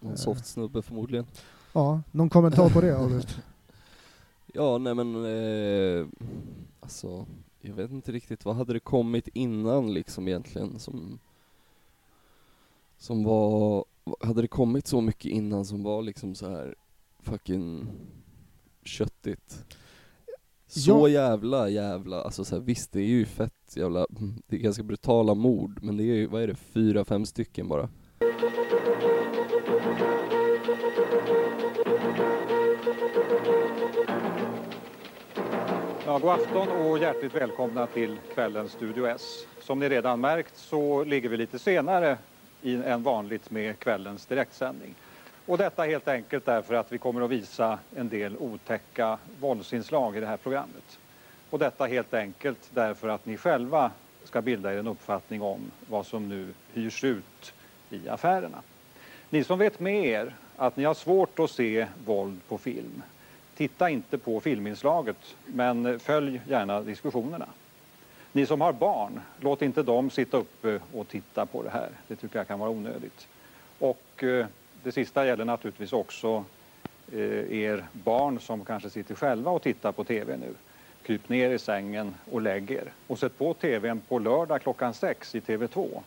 någon 0.00 0.16
soft 0.16 0.46
snubbe 0.46 0.82
förmodligen. 0.82 1.26
ja, 1.72 2.02
någon 2.12 2.28
kommentar 2.28 2.70
på 2.70 2.80
det 2.80 2.96
August? 2.98 3.38
Ja, 4.56 4.78
nej 4.78 4.94
men 4.94 5.24
eh, 5.24 6.06
alltså, 6.80 7.26
jag 7.60 7.74
vet 7.74 7.90
inte 7.90 8.12
riktigt, 8.12 8.44
vad 8.44 8.56
hade 8.56 8.72
det 8.72 8.80
kommit 8.80 9.28
innan 9.28 9.94
liksom 9.94 10.28
egentligen 10.28 10.78
som 10.78 11.18
som 12.98 13.24
var, 13.24 13.84
hade 14.20 14.42
det 14.42 14.48
kommit 14.48 14.86
så 14.86 15.00
mycket 15.00 15.32
innan 15.32 15.64
som 15.64 15.82
var 15.82 16.02
liksom 16.02 16.34
så 16.34 16.50
här 16.50 16.74
fucking 17.20 17.86
köttigt? 18.82 19.64
Så 20.66 21.08
jävla 21.08 21.68
jävla, 21.68 22.22
alltså 22.22 22.44
så 22.44 22.54
här, 22.56 22.62
visst 22.62 22.92
det 22.92 23.00
är 23.00 23.06
ju 23.06 23.26
fett 23.26 23.76
jävla, 23.76 24.06
det 24.46 24.56
är 24.56 24.60
ganska 24.60 24.82
brutala 24.82 25.34
mord, 25.34 25.78
men 25.82 25.96
det 25.96 26.02
är 26.02 26.14
ju, 26.14 26.26
vad 26.26 26.42
är 26.42 26.46
det, 26.46 26.54
fyra, 26.54 27.04
fem 27.04 27.26
stycken 27.26 27.68
bara? 27.68 27.88
Ja, 36.14 36.18
god 36.18 36.30
afton 36.30 36.68
och 36.68 36.98
hjärtligt 36.98 37.34
välkomna 37.34 37.86
till 37.86 38.18
kvällens 38.34 38.72
Studio 38.72 39.06
S. 39.06 39.46
Som 39.60 39.78
ni 39.78 39.88
redan 39.88 40.20
märkt 40.20 40.56
så 40.56 41.04
ligger 41.04 41.28
vi 41.28 41.36
lite 41.36 41.58
senare 41.58 42.18
än 42.62 43.02
vanligt 43.02 43.50
med 43.50 43.78
kvällens 43.78 44.26
direktsändning. 44.26 44.94
Och 45.46 45.58
detta 45.58 45.82
helt 45.82 46.08
enkelt 46.08 46.46
därför 46.46 46.74
att 46.74 46.92
vi 46.92 46.98
kommer 46.98 47.20
att 47.20 47.30
visa 47.30 47.78
en 47.96 48.08
del 48.08 48.36
otäcka 48.36 49.18
våldsinslag 49.40 50.16
i 50.16 50.20
det 50.20 50.26
här 50.26 50.36
programmet. 50.36 50.98
Och 51.50 51.58
detta 51.58 51.86
helt 51.86 52.14
enkelt 52.14 52.70
därför 52.70 53.08
att 53.08 53.26
ni 53.26 53.36
själva 53.36 53.90
ska 54.24 54.42
bilda 54.42 54.74
er 54.74 54.78
en 54.78 54.86
uppfattning 54.86 55.42
om 55.42 55.70
vad 55.88 56.06
som 56.06 56.28
nu 56.28 56.46
hyrs 56.72 57.04
ut 57.04 57.54
i 57.90 58.08
affärerna. 58.08 58.58
Ni 59.30 59.44
som 59.44 59.58
vet 59.58 59.80
med 59.80 60.06
er 60.06 60.34
att 60.56 60.76
ni 60.76 60.84
har 60.84 60.94
svårt 60.94 61.38
att 61.38 61.50
se 61.50 61.86
våld 62.04 62.40
på 62.48 62.58
film, 62.58 63.02
titta 63.56 63.90
inte 63.90 64.18
på 64.18 64.40
filminslaget 64.40 65.36
men 65.46 65.98
följ 65.98 66.40
gärna 66.48 66.80
diskussionerna. 66.80 67.46
Ni 68.32 68.46
som 68.46 68.60
har 68.60 68.72
barn, 68.72 69.20
låt 69.40 69.62
inte 69.62 69.82
dem 69.82 70.10
sitta 70.10 70.36
uppe 70.36 70.80
och 70.92 71.08
titta 71.08 71.46
på 71.46 71.62
det 71.62 71.70
här. 71.70 71.88
Det 72.08 72.16
tycker 72.16 72.38
jag 72.38 72.48
kan 72.48 72.58
vara 72.58 72.70
onödigt. 72.70 73.28
Och 73.78 74.22
eh, 74.24 74.46
det 74.82 74.92
sista 74.92 75.26
gäller 75.26 75.44
naturligtvis 75.44 75.92
också 75.92 76.44
eh, 77.12 77.52
er 77.52 77.84
barn 77.92 78.40
som 78.40 78.64
kanske 78.64 78.90
sitter 78.90 79.14
själva 79.14 79.50
och 79.50 79.62
tittar 79.62 79.92
på 79.92 80.04
tv 80.04 80.36
nu. 80.36 80.54
Kryp 81.02 81.28
ner 81.28 81.50
i 81.50 81.58
sängen 81.58 82.14
och 82.30 82.40
lägg 82.40 82.70
er. 82.70 82.92
Och 83.06 83.18
sätt 83.18 83.38
på 83.38 83.54
tvn 83.54 84.00
på 84.08 84.18
lördag 84.18 84.62
klockan 84.62 84.94
sex 84.94 85.34
i 85.34 85.40
TV2. 85.40 86.00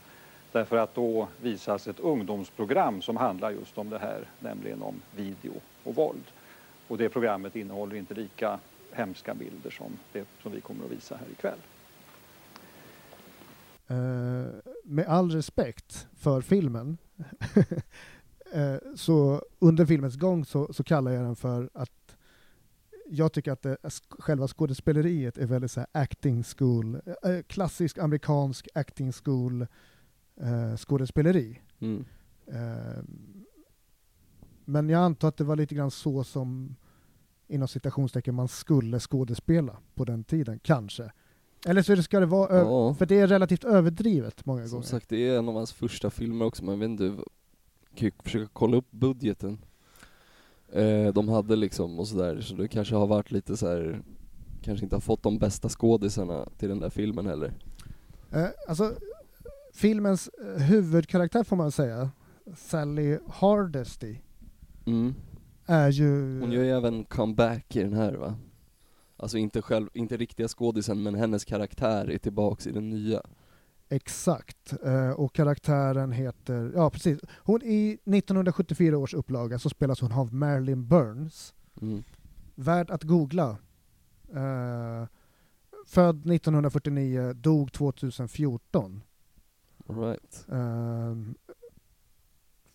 Därför 0.52 0.78
att 0.78 0.96
då 0.96 1.28
visas 1.42 1.88
ett 1.88 2.00
ungdomsprogram 2.00 3.02
som 3.02 3.18
handlar 3.18 3.52
just 3.52 3.78
om 3.78 3.90
det 3.90 4.00
här, 4.00 4.22
nämligen 4.40 4.82
om 4.82 5.02
video 5.16 5.54
och 5.84 5.96
våld. 5.96 6.24
Och 6.88 6.98
det 6.98 7.10
programmet 7.10 7.56
innehåller 7.56 7.96
inte 7.96 8.14
lika 8.14 8.60
hemska 8.92 9.34
bilder 9.34 9.70
som 9.70 9.92
det 10.14 10.28
som 10.42 10.52
vi 10.52 10.62
kommer 10.62 10.86
att 10.86 10.92
visa 10.92 11.16
här 11.16 11.28
ikväll. 11.32 11.60
Eh, 13.88 14.48
med 14.84 15.06
all 15.08 15.32
respekt 15.32 16.08
för 16.16 16.42
filmen, 16.42 16.98
eh, 18.54 18.76
så 18.96 19.42
under 19.60 19.86
filmens 19.86 20.16
gång 20.16 20.46
så, 20.46 20.74
så 20.74 20.84
kallar 20.84 21.12
jag 21.12 21.24
den 21.24 21.36
för 21.36 21.70
att 21.74 22.18
jag 23.10 23.34
tycker 23.34 23.52
att 23.52 23.62
det, 23.62 23.78
själva 24.10 24.48
skådespeleriet 24.48 25.38
är 25.38 25.46
väldigt 25.46 25.72
så 25.72 25.80
här 25.80 25.90
acting 25.92 26.44
school, 26.44 27.02
eh, 27.24 27.42
klassisk 27.48 27.98
amerikansk 27.98 28.68
acting 28.74 29.12
school 29.12 29.68
skådespeleri. 30.78 31.62
Mm. 31.80 32.06
Men 34.70 34.90
jag 34.90 35.02
antar 35.02 35.28
att 35.28 35.38
det 35.38 35.44
var 35.44 35.56
lite 35.56 35.76
grann 35.76 35.92
så 35.92 36.24
som 36.24 36.76
inom 37.48 37.68
citationstecken 37.68 38.36
man 38.36 38.48
skulle 38.48 39.00
skådespela 39.00 39.78
på 39.96 40.06
den 40.06 40.24
tiden, 40.24 40.60
kanske. 40.64 41.12
Eller 41.66 41.82
så 41.82 42.04
ska 42.04 42.20
det 42.20 42.26
vara, 42.26 42.58
Ja. 42.58 42.94
för 42.94 43.06
det 43.06 43.20
är 43.20 43.28
relativt 43.28 43.64
överdrivet 43.64 44.46
många 44.46 44.62
Som 44.68 44.72
gånger. 44.72 44.88
sagt, 44.88 45.10
det 45.10 45.30
är 45.30 45.38
en 45.38 45.50
av 45.50 45.56
hans 45.56 45.74
första 45.74 46.10
filmer 46.10 46.46
också, 46.46 46.66
man 46.66 46.80
vet 46.80 46.90
inte, 46.90 47.04
kan 47.96 48.06
ju 48.06 48.12
försöka 48.24 48.50
kolla 48.54 48.78
upp 48.78 48.92
budgeten. 48.92 49.58
Eh, 50.72 51.14
de 51.14 51.30
hade 51.30 51.56
liksom 51.56 52.00
och 52.00 52.08
sådär, 52.08 52.42
så 52.42 52.56
det 52.56 52.68
kanske 52.68 52.96
har 52.96 53.08
varit 53.08 53.32
lite 53.32 53.58
så 53.58 53.68
här 53.68 54.02
kanske 54.62 54.86
inte 54.86 54.96
har 54.96 55.02
fått 55.02 55.24
de 55.24 55.38
bästa 55.38 55.70
skådisarna 55.70 56.50
till 56.58 56.70
den 56.70 56.80
där 56.80 56.90
filmen 56.90 57.26
heller. 57.26 57.54
Eh, 58.32 58.46
alltså, 58.68 58.94
filmens 59.74 60.28
eh, 60.28 60.62
huvudkaraktär 60.64 61.44
får 61.44 61.56
man 61.56 61.72
säga, 61.72 62.10
Sally 62.56 63.18
Hardesty, 63.30 64.16
Mm. 64.88 65.14
är 65.66 65.90
ju... 65.90 66.40
Hon 66.42 66.52
gör 66.52 66.64
ju 66.64 66.72
även 66.72 67.06
comeback 67.06 67.76
i 67.76 67.84
den 67.84 67.94
här 67.94 68.14
va? 68.14 68.36
Alltså 69.18 69.38
inte 69.38 69.62
själv, 69.62 69.90
inte 69.94 70.18
riktiga 70.18 70.48
skådisen 70.48 71.04
men 71.04 71.16
hennes 71.16 71.46
karaktär 71.46 72.12
är 72.12 72.18
tillbaks 72.18 72.68
i 72.68 72.72
den 72.72 72.90
nya. 72.90 73.22
Exakt. 73.90 74.74
Eh, 74.84 75.10
och 75.10 75.34
karaktären 75.34 76.12
heter, 76.12 76.72
ja 76.76 76.90
precis. 76.90 77.20
Hon 77.38 77.62
i 77.64 77.92
1974 77.94 78.98
års 78.98 79.14
upplaga 79.14 79.60
så 79.60 79.70
spelas 79.70 80.02
hon 80.02 80.12
av 80.12 80.34
Marilyn 80.34 80.88
Burns. 80.88 81.54
Mm. 81.82 82.04
Värd 82.56 82.92
att 82.92 83.04
googla. 83.04 83.58
Eh, 84.34 85.06
född 85.88 86.32
1949, 86.32 87.34
dog 87.34 87.72
2014. 87.72 89.02
All 89.90 90.00
right. 90.00 90.46
Eh, 90.52 91.16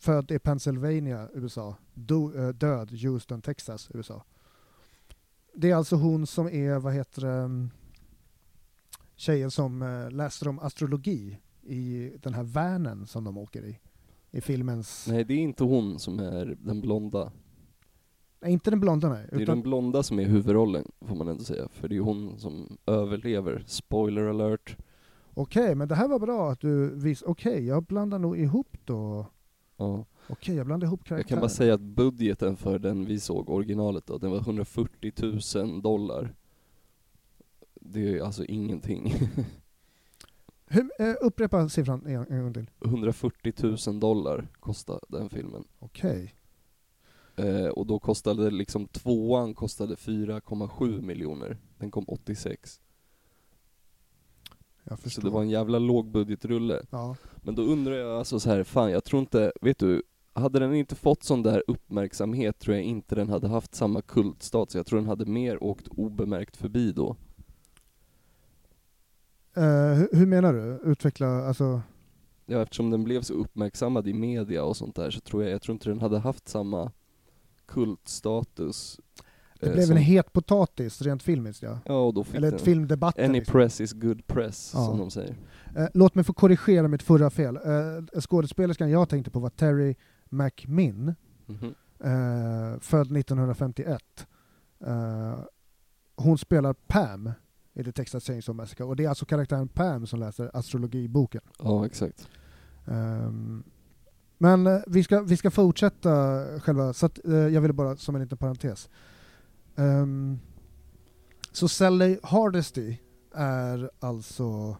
född 0.03 0.31
i 0.31 0.39
Pennsylvania, 0.39 1.29
USA. 1.35 1.77
Do, 1.95 2.35
eh, 2.35 2.49
död 2.49 2.91
Houston, 2.91 3.43
Texas, 3.43 3.91
USA. 3.95 4.25
Det 5.55 5.71
är 5.71 5.75
alltså 5.75 5.97
hon 5.97 6.27
som 6.27 6.47
är, 6.47 6.79
vad 6.79 6.95
heter 6.95 7.23
det, 7.23 7.33
mm, 7.33 7.71
tjejen 9.17 9.51
som 9.51 9.83
eh, 9.83 10.11
läser 10.11 10.49
om 10.49 10.59
astrologi 10.59 11.39
i 11.63 12.13
den 12.23 12.35
här 12.35 12.43
vanen 12.43 13.07
som 13.07 13.25
de 13.25 13.39
åker 13.39 13.65
i. 13.65 13.79
I 14.31 14.41
filmens... 14.41 15.07
Nej 15.09 15.25
det 15.25 15.35
är 15.35 15.39
inte 15.39 15.65
hon 15.65 15.99
som 15.99 16.19
är 16.19 16.57
den 16.61 16.81
blonda. 16.81 17.33
Nej, 18.41 18.53
inte 18.53 18.71
den 18.71 18.81
blonda 18.81 19.09
nej. 19.09 19.27
Det 19.31 19.37
är 19.37 19.41
Utan, 19.41 19.57
den 19.57 19.63
blonda 19.63 20.03
som 20.03 20.19
är 20.19 20.25
huvudrollen, 20.25 20.93
får 21.01 21.15
man 21.15 21.29
ändå 21.29 21.45
säga. 21.45 21.69
För 21.73 21.89
det 21.89 21.97
är 21.97 22.01
hon 22.01 22.39
som 22.39 22.79
överlever. 22.87 23.65
Spoiler 23.67 24.23
alert. 24.23 24.77
Okej, 25.35 25.75
men 25.75 25.89
det 25.89 25.95
här 25.95 26.09
var 26.09 26.19
bra 26.19 26.51
att 26.51 26.61
du 26.61 26.95
vis... 26.95 27.23
Okej, 27.23 27.67
jag 27.67 27.85
blandar 27.85 28.19
nog 28.19 28.39
ihop 28.39 28.77
då. 28.85 29.27
Ja. 29.77 30.05
Okej, 30.29 30.57
jag 30.57 30.67
blandar 30.67 30.87
ihop 30.87 31.05
karaktärer. 31.05 31.19
Jag 31.19 31.29
kan 31.29 31.41
bara 31.41 31.49
säga 31.49 31.75
att 31.75 31.81
budgeten 31.81 32.57
för 32.57 32.79
den 32.79 33.05
vi 33.05 33.21
såg, 33.21 33.51
originalet 33.51 34.07
då, 34.07 34.19
den 34.19 34.31
var 34.31 34.39
140 34.39 35.13
000 35.57 35.83
dollar. 35.83 36.35
Det 37.75 38.19
är 38.19 38.23
alltså 38.23 38.45
ingenting. 38.45 39.15
Hur, 40.67 40.91
eh, 40.99 41.15
upprepa 41.21 41.69
siffran 41.69 42.07
en, 42.07 42.27
en 42.31 42.43
gång 42.43 42.55
till. 42.55 42.71
140 42.85 43.53
000 43.87 44.01
dollar 44.01 44.49
kostade 44.61 45.01
den 45.09 45.31
filmen. 45.31 45.65
Okej. 45.79 46.35
Eh, 47.37 47.67
och 47.67 47.87
då 47.87 47.99
kostade 47.99 48.51
liksom 48.51 48.87
tvåan 48.87 49.55
kostade 49.55 49.95
4,7 49.95 51.03
miljoner. 51.03 51.59
Den 51.79 51.91
kom 51.91 52.05
86. 52.09 52.81
Jag 54.85 54.99
Så 54.99 55.03
förstår. 55.03 55.23
det 55.23 55.31
var 55.31 55.43
en 55.43 55.51
jävla 55.51 55.79
lågbudgetrulle. 55.79 56.83
Ja. 56.91 57.17
Men 57.37 57.55
då 57.55 57.63
undrar 57.63 57.95
jag 57.95 58.19
alltså 58.19 58.41
så 58.41 58.51
här, 58.51 58.65
fan 58.65 58.91
jag 58.91 59.05
tror 59.05 59.21
inte, 59.21 59.53
vet 59.61 59.79
du, 59.79 60.03
hade 60.33 60.59
den 60.59 60.75
inte 60.75 60.95
fått 60.95 61.23
sån 61.23 61.43
där 61.43 61.63
uppmärksamhet 61.67 62.59
tror 62.59 62.77
jag 62.77 62.85
inte 62.85 63.15
den 63.15 63.29
hade 63.29 63.49
haft 63.49 63.75
samma 63.75 64.03
kultstatus. 64.03 64.75
Jag 64.75 64.87
tror 64.87 64.99
den 64.99 65.09
hade 65.09 65.25
mer 65.27 65.63
åkt 65.63 65.89
obemärkt 65.89 66.57
förbi 66.57 66.93
då. 66.93 67.17
Eh, 69.57 69.93
hur, 69.95 70.09
hur 70.13 70.27
menar 70.27 70.53
du? 70.53 70.91
Utveckla, 70.91 71.47
alltså... 71.47 71.83
Ja, 72.47 72.63
eftersom 72.63 72.91
den 72.91 73.05
blev 73.05 73.23
så 73.23 73.35
uppmärksammad 73.35 74.09
i 74.09 74.13
media 74.15 74.65
och 74.65 74.77
sånt 74.77 74.97
där 74.97 75.11
så 75.11 75.21
tror 75.21 75.43
jag, 75.43 75.53
jag 75.53 75.63
tror 75.63 75.73
inte 75.73 75.89
den 75.89 76.01
hade 76.01 76.19
haft 76.19 76.49
samma 76.49 76.91
kultstatus. 77.67 79.01
Det 79.63 79.69
eh, 79.69 79.73
blev 79.75 79.83
som- 79.87 79.97
en 79.97 80.03
het 80.03 80.33
potatis 80.33 81.03
rent 81.03 81.23
filmiskt 81.23 81.63
ja. 81.63 81.79
Ja, 81.85 81.95
och 81.95 82.15
då 82.15 82.25
fick 82.25 82.35
Eller 82.35 82.53
ett 82.55 82.61
filmdebatten. 82.61 83.25
Any 83.25 83.39
liksom. 83.39 83.53
press 83.53 83.81
is 83.81 83.93
good 83.93 84.27
press, 84.27 84.71
Ja. 84.75 84.85
som 84.87 84.99
de 84.99 85.11
säger. 85.11 85.35
Eh, 85.77 85.87
låt 85.95 86.15
mig 86.15 86.25
få 86.25 86.33
korrigera 86.33 86.89
mitt 86.89 87.03
förra 87.03 87.31
fel. 87.31 87.57
Eh, 87.57 88.21
skådespelerskan 88.21 88.91
jag 88.91 89.09
tänkte 89.09 89.31
på 89.31 89.41
var 89.41 89.51
Terry 89.51 89.95
McMinn, 90.31 91.15
Mhm. 91.47 91.75
eh, 92.05 92.81
född 92.81 93.11
1951. 93.11 94.27
Eh, 94.87 95.39
hon 96.17 96.39
spelar 96.39 96.73
Pam 96.73 97.31
i 97.75 97.85
The 97.85 97.93
Texas 97.93 98.25
Chainsaw 98.25 98.57
Massacre 98.63 98.85
och 98.85 98.97
det 98.97 99.05
är 99.05 99.09
alltså 99.09 99.25
karaktären 99.25 99.69
Pam 99.69 100.07
som 100.07 100.21
läser 100.21 100.51
astrologiboken. 100.57 101.41
Ja, 101.63 101.87
exakt. 101.87 102.29
Ehm, 102.87 103.63
men 104.39 104.83
vi 104.87 105.05
ska, 105.05 105.21
vi 105.23 105.37
ska 105.37 105.51
fortsätta 105.51 106.11
själva, 106.61 106.93
så 106.93 107.07
att, 107.07 107.25
eh, 107.27 107.33
jag 107.35 107.61
ville 107.61 107.73
bara 107.75 107.97
som 107.97 108.15
en 108.15 108.23
liten 108.23 108.39
parentes. 108.39 108.89
Um, 109.77 110.41
så 111.53 111.69
Sally 111.69 112.19
Hardesty 112.23 112.97
är 113.35 113.91
alltså 114.01 114.77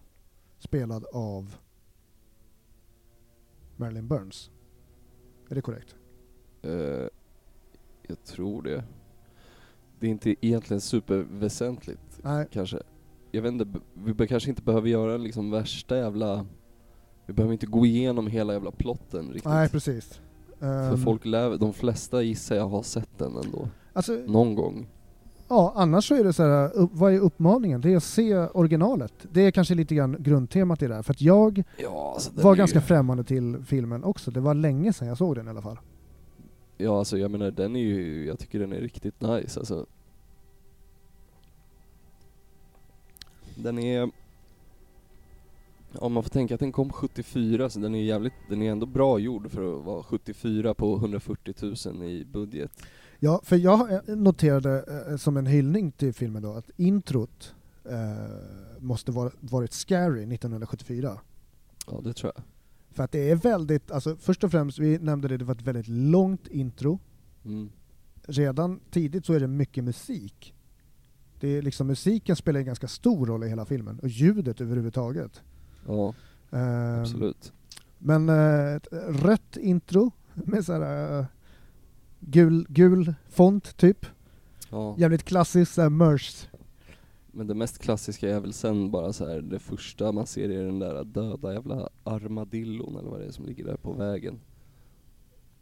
spelad 0.59 1.05
av 1.13 1.57
Marilyn 3.77 4.09
Burns. 4.09 4.51
Är 5.51 5.55
det 5.55 5.61
korrekt? 5.63 5.97
Eh, 6.63 7.09
jag 8.03 8.25
tror 8.25 8.63
det. 8.63 8.85
Det 10.01 10.07
är 10.07 10.11
inte 10.11 10.47
egentligen 10.47 10.81
superväsentligt, 10.81 12.21
Nej, 12.23 12.47
kanske. 12.51 12.83
Jag 13.31 13.43
vet 13.43 13.53
inte, 13.53 13.81
vi 13.95 14.27
kanske 14.27 14.51
inte 14.51 14.63
behöver 14.63 14.89
göra 14.89 15.17
liksom 15.17 15.51
värsta 15.51 15.97
jävla... 15.97 16.47
Vi 17.27 17.33
behöver 17.33 17.53
inte 17.53 17.67
gå 17.67 17.87
igenom 17.87 18.27
hela 18.27 18.53
jävla 18.53 18.71
plotten 18.71 19.27
riktigt. 19.27 19.45
nej 19.45 19.69
precis. 19.69 20.21
För 20.63 20.93
Ehm, 20.93 20.99
folk 20.99 21.25
lär, 21.25 21.59
de 21.59 21.73
flesta 21.73 22.23
gissar 22.23 22.57
jag 22.57 22.69
har 22.69 22.83
sett 22.83 23.19
den 23.19 23.37
ändå. 23.45 23.69
alltså, 23.93 24.13
Någon 24.27 24.55
gång. 24.55 24.87
ja, 25.49 25.73
annars 25.77 26.09
så 26.09 26.15
är 26.15 26.25
det 26.25 26.33
så 26.33 26.43
här, 26.43 26.77
upp, 26.77 26.91
vad 26.93 27.13
är 27.15 27.19
uppmaningen? 27.19 27.81
Det 27.81 27.93
är 27.93 27.97
att 27.97 28.05
se 28.05 28.35
originalet. 28.37 29.13
Det 29.33 29.41
är 29.41 29.51
kanske 29.51 29.75
lite 29.75 29.95
grann 29.95 30.17
grundtemat 30.19 30.83
i 30.83 30.87
det 30.87 30.95
här, 30.95 31.03
för 31.03 31.13
att 31.13 31.21
jag 31.23 31.63
Ja, 31.79 32.13
alltså 32.15 32.31
var 32.35 32.57
ganska 32.57 32.79
ju, 32.79 32.85
främmande 32.85 33.25
till 33.25 33.63
filmen 33.67 34.05
också. 34.05 34.31
Det 34.31 34.41
var 34.41 34.55
länge 34.55 34.93
sedan 34.93 35.09
jag 35.09 35.19
såg 35.19 35.35
den 35.37 35.47
i 35.47 35.51
alla 35.51 35.63
fall. 35.63 35.79
Ja, 36.79 36.99
alltså 36.99 37.19
jag 37.19 37.31
menar 37.31 37.51
den 37.51 37.77
är 37.77 37.81
ju, 37.81 38.27
jag 38.27 38.39
tycker 38.39 38.59
den 38.59 38.73
är 38.73 38.81
riktigt 38.81 39.21
nice 39.21 39.61
alltså. 39.61 39.87
Den 43.57 43.79
är... 43.79 44.11
Ja, 46.01 46.09
man 46.09 46.23
får 46.23 46.31
tänka 46.31 46.55
att 46.55 46.61
den 46.61 46.73
kom 46.73 46.93
74, 46.93 47.71
så 47.71 47.81
den 47.81 47.95
är 47.95 48.03
jävligt, 48.03 48.33
den 48.49 48.63
är 48.63 48.73
ändå 48.73 48.87
bra 48.87 49.19
gjord 49.19 49.51
för 49.51 49.79
att 49.79 49.85
vara 49.85 50.03
74 50.03 50.75
på 50.75 50.97
140 50.97 51.55
000 51.87 52.03
i 52.03 52.25
budget. 52.25 52.71
Ja, 53.19 53.41
för 53.45 53.57
jag 53.57 53.93
eh, 53.93 54.17
noterade 54.17 55.05
eh, 55.09 55.17
som 55.17 55.37
en 55.37 55.47
hyllning 55.47 55.93
till 55.93 56.13
filmen 56.13 56.43
då 56.43 56.53
att 56.53 56.71
introt 56.77 57.55
eh, 57.85 58.79
måste 58.79 59.13
vara, 59.13 59.31
varit 59.41 59.73
scary 59.73 60.23
1974. 60.23 61.21
Ja, 61.87 62.01
det 62.05 62.13
tror 62.13 62.33
jag. 62.35 62.45
För 62.91 63.03
att 63.03 63.13
det 63.13 63.31
är 63.31 63.37
väldigt, 63.37 63.91
alltså 63.91 64.17
först 64.17 64.45
och 64.45 64.51
främst, 64.51 64.79
vi 64.79 64.99
nämnde 64.99 65.29
det, 65.29 65.37
det 65.37 65.45
var 65.45 65.55
ett 65.55 65.63
väldigt 65.63 65.89
långt 65.89 66.47
intro. 66.47 66.99
Mm. 67.45 67.71
Redan 68.23 68.81
tidigt 68.91 69.27
så 69.27 69.33
är 69.33 69.41
det 69.41 69.47
mycket 69.47 69.85
musik. 69.85 70.55
Det 71.41 71.49
är 71.49 71.63
liksom, 71.63 71.87
musiken 71.87 72.37
spelar 72.37 72.61
en 72.61 72.67
ganska 72.67 72.89
stor 72.89 73.27
roll 73.27 73.45
i 73.45 73.49
hela 73.49 73.65
filmen, 73.65 73.99
och 73.99 74.09
ljudet 74.09 74.61
överhuvudtaget. 74.61 75.43
Ja, 75.87 76.15
Ehm, 76.51 77.01
absolut. 77.01 77.53
Men 77.99 78.29
eh, 78.29 78.81
rött 79.09 79.57
intro 79.57 80.11
med 80.35 80.65
så 80.65 80.73
här, 80.73 81.19
eh, 81.21 81.25
gul, 82.21 82.67
gul 82.69 83.15
font 83.29 83.77
typ. 83.77 84.07
Ja. 84.71 84.95
Jävligt 84.99 85.23
klassiskt 85.23 85.75
såhär 85.75 85.91
merch. 85.91 86.47
Men 87.33 87.47
det 87.47 87.55
mest 87.55 87.79
klassiska 87.79 88.37
är 88.37 88.41
väl 88.41 88.53
sen 88.53 88.91
bara 88.91 89.13
så 89.13 89.29
här, 89.29 89.41
det 89.41 89.59
första 89.59 90.13
man 90.13 90.27
ser 90.27 90.49
är 90.51 90.65
den 90.65 90.79
där 90.79 91.05
döda 91.05 91.53
jävla 91.53 91.89
armadillon 92.05 92.97
eller 92.97 93.11
vad 93.11 93.21
det 93.21 93.27
är 93.27 93.31
som 93.31 93.45
ligger 93.47 93.65
där 93.65 93.77
på 93.77 93.93
vägen. 93.93 94.41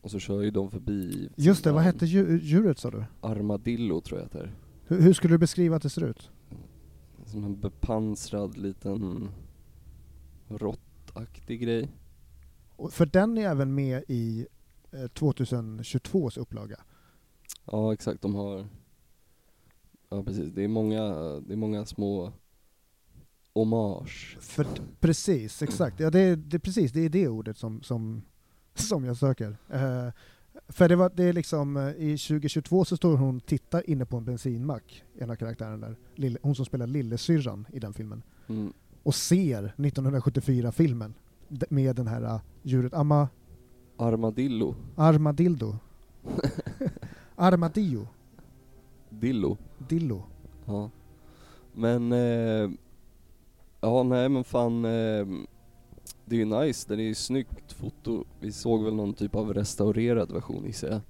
Och 0.01 0.11
så 0.11 0.19
kör 0.19 0.43
ju 0.43 0.51
de 0.51 0.71
förbi. 0.71 1.29
Just 1.37 1.65
det, 1.65 1.73
vad 1.73 1.83
hette 1.83 2.05
dju- 2.07 2.41
djuret 2.43 2.79
sa 2.79 2.91
du? 2.91 3.05
Armadillo 3.21 4.01
tror 4.01 4.21
jag 4.21 4.27
att 4.27 4.33
det 4.33 4.39
är. 4.41 4.53
Hur, 4.87 5.01
hur 5.01 5.13
skulle 5.13 5.35
du 5.35 5.39
beskriva 5.39 5.77
att 5.77 5.83
det 5.83 5.91
ser 5.91 6.05
ut? 6.05 6.31
Som 7.27 7.45
en 7.45 7.61
bepansrad 7.61 8.57
liten 8.59 9.29
råttaktig 10.59 11.61
grej. 11.61 11.89
Och 12.77 12.93
För 12.93 13.07
den 13.07 13.39
är 13.39 13.43
även 13.43 13.75
med 13.75 14.05
i 14.09 14.47
eh, 14.93 14.99
2022s 14.99 16.39
upplaga. 16.39 16.81
Ja 17.65 17.93
exakt, 17.93 18.23
de 18.23 18.35
har 18.35 18.67
Ja 20.13 20.23
precis, 20.23 20.53
det 20.53 20.65
är 20.65 20.69
många, 20.69 21.03
det 21.41 21.53
är 21.53 21.57
många 21.57 21.87
små 21.87 22.33
hommage. 23.55 24.37
För, 24.41 24.67
precis, 25.01 25.63
exakt. 25.63 26.01
Ja, 26.01 26.11
det, 26.11 26.21
är, 26.21 26.37
det, 26.37 26.59
precis, 26.59 26.93
det 26.93 27.01
är 27.01 27.09
det 27.09 27.29
ordet 27.29 27.59
som, 27.59 27.83
som, 27.83 28.23
som 28.75 29.05
jag 29.05 29.17
söker. 29.17 29.57
Eh, 29.69 30.09
för 30.69 30.89
det, 30.89 30.97
var, 30.97 31.13
det 31.15 31.25
är 31.25 31.33
liksom, 31.33 31.77
eh, 31.77 31.89
i 31.89 32.19
2022 32.19 32.85
så 32.85 32.97
står 32.97 33.17
hon 33.17 33.37
och 33.37 33.47
tittar 33.47 33.91
inne 33.91 34.07
på 34.07 34.17
en 34.17 34.25
bensinmack, 34.25 35.05
ena 35.19 35.37
karaktären 35.37 35.81
där, 35.81 35.97
Lille, 36.15 36.39
hon 36.43 36.55
som 36.55 36.65
spelar 36.65 36.87
lillasyrran 36.87 37.67
i 37.73 37.79
den 37.79 37.95
filmen, 37.95 38.23
Mm. 38.49 38.73
Och 39.03 39.15
ser 39.15 39.75
1974-filmen 39.77 41.15
d- 41.49 41.67
med 41.71 41.97
den 41.97 42.07
här 42.07 42.23
uh, 42.35 42.41
djuret, 42.63 42.95
Amma, 42.95 43.29
Armadillo. 43.97 44.75
Armadildo. 44.97 45.77
Armadillo. 47.37 48.07
Dillo. 49.11 49.57
Dillo. 49.89 50.23
Ja. 50.65 50.91
Men, 51.73 52.13
eh, 52.13 52.71
ja 53.81 54.03
nej 54.03 54.29
men 54.29 54.45
fan, 54.45 54.85
eh, 54.85 55.27
det 56.25 56.37
är 56.37 56.39
ju 56.39 56.45
nice, 56.45 56.89
det 56.89 57.03
är 57.03 57.07
ju 57.07 57.15
snyggt 57.15 57.73
foto. 57.73 58.25
Vi 58.41 58.53
såg 58.53 58.85
väl 58.85 58.95
någon 58.95 59.15
typ 59.15 59.35
av 59.35 59.55
restaurerad 59.55 60.33
version 60.33 60.65
gissar 60.65 60.89
jag. 60.89 61.01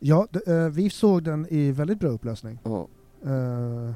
Ja, 0.00 0.26
d- 0.32 0.40
eh, 0.52 0.68
vi 0.68 0.90
såg 0.90 1.22
den 1.22 1.46
i 1.50 1.72
väldigt 1.72 1.98
bra 2.00 2.08
upplösning. 2.08 2.58
Ja. 2.64 2.88
Eh, 3.24 3.92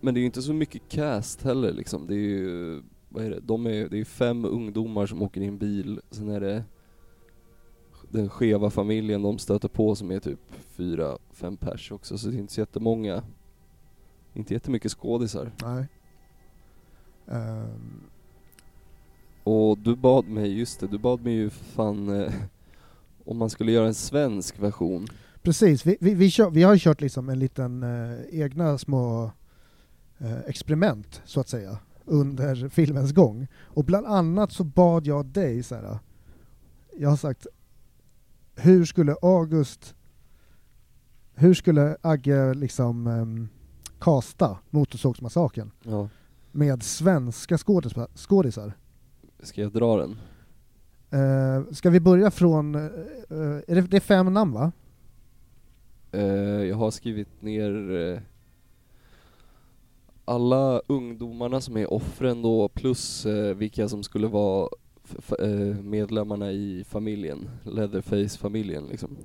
Men 0.00 0.14
det 0.14 0.18
är 0.18 0.22
ju 0.22 0.26
inte 0.26 0.42
så 0.42 0.52
mycket 0.52 0.82
cast 0.88 1.42
heller 1.42 1.72
liksom. 1.72 2.06
Det 2.06 2.14
är 2.14 2.18
ju, 2.28 2.82
vad 3.08 3.24
är 3.24 3.30
det, 3.30 3.40
de 3.40 3.66
är, 3.66 3.88
det 3.88 4.00
är 4.00 4.04
fem 4.04 4.44
ungdomar 4.44 5.06
som 5.06 5.22
åker 5.22 5.40
i 5.40 5.46
en 5.46 5.58
bil, 5.58 6.00
sen 6.10 6.28
är 6.28 6.40
det 6.40 6.64
den 8.10 8.28
skeva 8.28 8.70
familjen 8.70 9.22
de 9.22 9.38
stöter 9.38 9.68
på 9.68 9.94
som 9.94 10.10
är 10.10 10.20
typ 10.20 10.40
fyra, 10.76 11.18
fem 11.32 11.56
pers 11.56 11.92
också, 11.92 12.18
så 12.18 12.28
det 12.28 12.36
är 12.36 12.38
inte 12.38 12.52
så 12.52 12.60
jättemånga, 12.60 13.22
inte 14.34 14.54
jättemycket 14.54 14.92
skådisar. 14.92 15.52
nej. 15.62 15.86
Ehm, 17.28 18.00
Och 19.44 19.78
du 19.78 19.96
bad 19.96 20.28
mig, 20.28 20.58
just 20.58 20.80
det, 20.80 20.86
du 20.86 20.98
bad 20.98 21.22
mig 21.24 21.32
ju 21.32 21.50
fan 21.50 22.20
eh, 22.20 22.32
om 23.24 23.38
man 23.38 23.50
skulle 23.50 23.72
göra 23.72 23.86
en 23.86 23.94
svensk 23.94 24.58
version. 24.58 25.06
Precis, 25.42 25.86
vi, 25.86 25.96
vi, 26.00 26.14
vi, 26.14 26.30
kör, 26.30 26.50
vi 26.50 26.62
har 26.62 26.76
kört 26.76 27.00
liksom 27.00 27.28
en 27.28 27.38
liten 27.38 27.82
eh, 27.82 28.40
egna 28.40 28.78
små 28.78 29.30
experiment, 30.46 31.22
så 31.24 31.40
att 31.40 31.48
säga, 31.48 31.78
under 32.04 32.68
filmens 32.68 33.12
gång. 33.12 33.46
Och 33.64 33.84
bland 33.84 34.06
annat 34.06 34.52
så 34.52 34.64
bad 34.64 35.06
jag 35.06 35.26
dig 35.26 35.62
så 35.62 35.74
här. 35.74 35.98
Jag 36.98 37.08
har 37.10 37.16
sagt, 37.16 37.46
hur 38.54 38.84
skulle 38.84 39.16
August 39.22 39.94
hur 41.34 41.54
skulle 41.54 41.96
Agge 42.02 42.54
liksom 42.54 43.06
um, 43.06 43.48
kasta 43.98 44.58
Motorsågsmassakern 44.70 45.70
Ja. 45.82 46.08
med 46.52 46.82
svenska 46.82 47.58
skådisar? 47.58 48.08
skådisar? 48.14 48.72
Ska 49.42 49.60
jag 49.62 49.72
dra 49.72 49.96
den? 49.96 50.16
Uh, 51.20 51.72
ska 51.72 51.90
vi 51.90 52.00
börja 52.00 52.30
från, 52.30 52.74
uh, 52.74 52.90
är 53.68 53.74
det, 53.74 53.80
det 53.80 53.96
är 53.96 54.00
fem 54.00 54.32
namn 54.34 54.52
va? 54.52 54.72
Eh, 56.12 56.22
jag 56.64 56.76
har 56.76 56.90
skrivit 56.90 57.42
ner 57.42 57.90
eh, 57.90 58.20
alla 60.30 60.80
ungdomarna 60.86 61.60
som 61.60 61.76
är 61.76 61.92
offren 61.92 62.42
då, 62.42 62.68
plus 62.68 63.26
eh, 63.26 63.56
vilka 63.56 63.88
som 63.88 64.02
skulle 64.02 64.26
vara 64.26 64.68
eh, 65.38 65.82
medlemmarna 65.82 66.52
i 66.52 66.84
familjen, 66.88 67.50
Leatherface-familjen 67.62 68.86
liksom. 68.86 69.16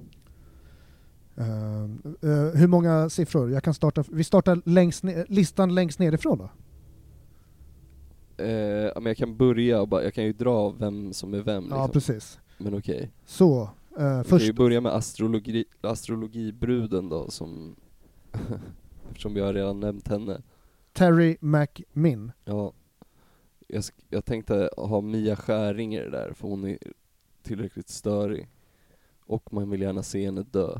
Uh, 1.37 1.83
uh, 2.29 2.55
hur 2.55 2.67
många 2.67 3.09
siffror? 3.09 3.51
Jag 3.51 3.63
kan 3.63 3.73
starta, 3.73 4.03
vi 4.11 4.23
startar 4.23 4.61
längst 4.65 5.03
ner, 5.03 5.25
listan 5.29 5.75
längst 5.75 5.99
nerifrån 5.99 6.37
då? 6.37 6.49
Ja, 8.93 8.93
men 8.95 9.05
jag 9.05 9.17
kan 9.17 9.37
börja 9.37 9.81
och 9.81 9.87
bara, 9.87 10.03
jag 10.03 10.13
kan 10.13 10.23
ju 10.23 10.33
dra 10.33 10.69
vem 10.69 11.13
som 11.13 11.33
är 11.33 11.41
vem 11.41 11.63
liksom. 11.63 11.79
Ja, 11.79 11.87
precis. 11.87 12.39
Men 12.57 12.77
okej. 12.77 13.11
Så, 13.25 13.69
uh, 13.99 14.21
Vi 14.23 14.29
kan 14.29 14.39
ju 14.39 14.53
börja 14.53 14.81
med 14.81 14.91
astrologi, 14.91 15.65
astrologibruden 15.81 17.09
då 17.09 17.29
som, 17.29 17.75
eftersom 19.09 19.35
har 19.35 19.53
redan 19.53 19.79
nämnt 19.79 20.07
henne. 20.07 20.41
Terry 20.95 21.37
McMinn. 21.41 22.31
Ja, 22.45 22.73
jag, 23.67 23.83
jag 24.09 24.25
tänkte 24.25 24.69
ha 24.77 25.01
Mia 25.01 25.35
Skäringer 25.35 26.09
där 26.09 26.33
för 26.33 26.47
hon 26.47 26.63
är 26.67 26.77
tillräckligt 27.43 27.89
störig. 27.89 28.47
Och 29.19 29.53
man 29.53 29.69
vill 29.69 29.81
gärna 29.81 30.03
se 30.03 30.25
henne 30.25 30.43
dö. 30.43 30.79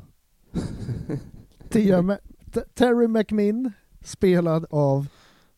Tia 1.69 2.17
Terry 2.73 3.08
McMinn, 3.08 3.71
spelad 4.01 4.65
av 4.69 5.08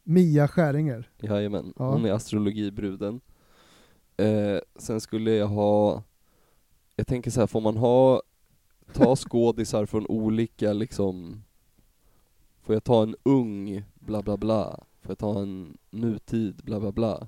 Mia 0.03 0.47
Skäringer. 0.47 1.09
Jajamän, 1.17 1.73
Ja. 1.77 1.91
hon 1.91 2.05
är 2.05 2.11
astrologibruden. 2.11 3.21
Eh, 4.17 4.57
sen 4.75 5.01
skulle 5.01 5.31
jag 5.31 5.47
ha, 5.47 6.03
jag 6.95 7.07
tänker 7.07 7.31
så 7.31 7.39
här, 7.39 7.47
får 7.47 7.61
man 7.61 7.77
ha, 7.77 8.21
ta 8.93 9.15
skådisar 9.15 9.85
från 9.85 10.07
olika 10.07 10.73
liksom, 10.73 11.43
får 12.67 12.75
jag 12.75 12.83
ta 12.83 13.03
en 13.03 13.15
ung 13.23 13.83
bla 13.99 14.21
bla 14.21 14.37
bla, 14.37 14.79
får 15.01 15.11
jag 15.11 15.17
ta 15.17 15.41
en 15.41 15.77
nutid 15.89 16.61
bla 16.63 16.79
bla 16.79 16.91
bla. 16.91 17.27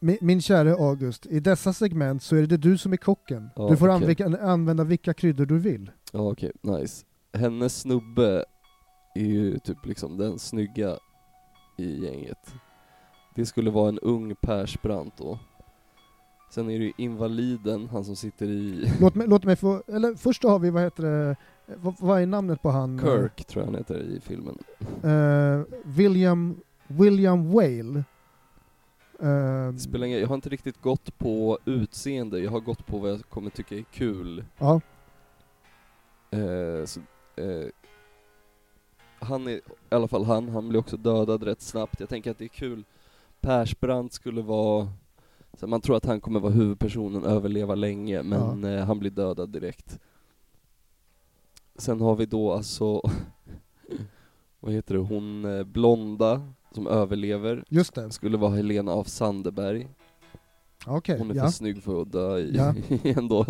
Min, 0.00 0.18
min 0.20 0.40
käre 0.40 0.72
August, 0.72 1.26
i 1.26 1.40
dessa 1.40 1.72
segment 1.72 2.22
så 2.22 2.36
är 2.36 2.46
det 2.46 2.56
du 2.56 2.78
som 2.78 2.92
är 2.92 2.96
kocken. 2.96 3.50
Ja, 3.56 3.68
du 3.68 3.76
får 3.76 3.88
okej. 3.88 4.02
anvika, 4.02 4.38
använda 4.40 4.84
vilka 4.84 5.14
kryddor 5.14 5.46
du 5.46 5.58
vill. 5.58 5.90
Ja 6.12 6.30
okej, 6.30 6.52
nice. 6.60 7.04
Hennes 7.32 7.80
snubbe 7.80 8.44
är 9.14 9.24
ju 9.24 9.58
typ 9.58 9.86
liksom 9.86 10.16
den 10.16 10.38
snygga 10.38 10.96
i 11.78 12.04
gänget. 12.04 12.54
Det 13.34 13.46
skulle 13.46 13.70
vara 13.70 13.88
en 13.88 13.98
ung 13.98 14.34
Persbrandt 14.34 15.18
då. 15.18 15.38
Sen 16.50 16.70
är 16.70 16.78
det 16.78 16.84
ju 16.84 16.92
invaliden, 16.96 17.88
han 17.92 18.04
som 18.04 18.16
sitter 18.16 18.46
i 18.46 18.92
Låt 19.00 19.14
mig, 19.14 19.26
låt 19.26 19.44
mig 19.44 19.56
få, 19.56 19.82
eller 19.86 20.14
först 20.14 20.42
har 20.44 20.58
vi, 20.58 20.70
vad 20.70 20.82
heter 20.82 21.02
det, 21.02 21.36
vad, 21.66 21.94
vad 21.98 22.22
är 22.22 22.26
namnet 22.26 22.62
på 22.62 22.70
han? 22.70 22.98
Kirk 22.98 23.44
tror 23.44 23.62
jag 23.62 23.66
han 23.66 23.78
heter 23.78 24.00
i 24.00 24.20
filmen. 24.20 24.58
Eh, 25.02 25.60
William, 25.84 26.60
William 26.86 27.52
Whale. 27.52 28.04
Det 29.72 29.78
spelar 29.78 30.06
ingen, 30.06 30.20
jag 30.20 30.28
har 30.28 30.34
inte 30.34 30.48
riktigt 30.48 30.82
gått 30.82 31.18
på 31.18 31.58
utseende, 31.64 32.38
jag 32.40 32.50
har 32.50 32.60
gått 32.60 32.86
på 32.86 32.98
vad 32.98 33.10
jag 33.10 33.20
kommer 33.28 33.50
tycka 33.50 33.74
är 33.74 33.84
kul. 33.92 34.44
ja, 34.58 34.80
så, 36.86 37.00
eh, 37.36 37.68
han 39.18 39.46
är, 39.46 39.52
i 39.52 39.60
alla 39.88 40.08
fall 40.08 40.24
han, 40.24 40.48
han 40.48 40.68
blir 40.68 40.80
också 40.80 40.96
dödad 40.96 41.42
rätt 41.42 41.60
snabbt. 41.62 42.00
Jag 42.00 42.08
tänker 42.08 42.30
att 42.30 42.38
det 42.38 42.44
är 42.44 42.48
kul. 42.48 42.84
Persbrandt 43.40 44.12
skulle 44.12 44.42
vara, 44.42 44.88
så 45.52 45.66
man 45.66 45.80
tror 45.80 45.96
att 45.96 46.04
han 46.04 46.20
kommer 46.20 46.40
vara 46.40 46.52
huvudpersonen, 46.52 47.24
överleva 47.24 47.74
länge, 47.74 48.22
men 48.22 48.64
eh, 48.64 48.84
han 48.84 48.98
blir 48.98 49.10
dödad 49.10 49.48
direkt. 49.50 49.98
Sen 51.78 52.00
har 52.00 52.16
vi 52.16 52.26
då 52.26 52.52
alltså, 52.52 53.00
vad 54.60 54.72
heter 54.72 54.94
det, 54.94 55.00
hon 55.00 55.44
eh, 55.44 55.64
blonda 55.64 56.52
som 56.72 56.86
överlever, 56.86 57.64
just 57.68 57.94
det. 57.94 58.10
skulle 58.10 58.36
vara 58.36 58.54
Helena 58.56 58.92
af 58.92 59.08
Sandeberg. 59.08 59.88
Okej, 60.86 61.18
Hon 61.18 61.30
är 61.30 61.34
ja. 61.34 61.44
för 61.44 61.50
snygg 61.50 61.82
för 61.82 62.02
att 62.02 62.12
dö 62.12 62.38
i 62.38 62.56
Ja. 62.56 62.74
ändå. 63.04 63.46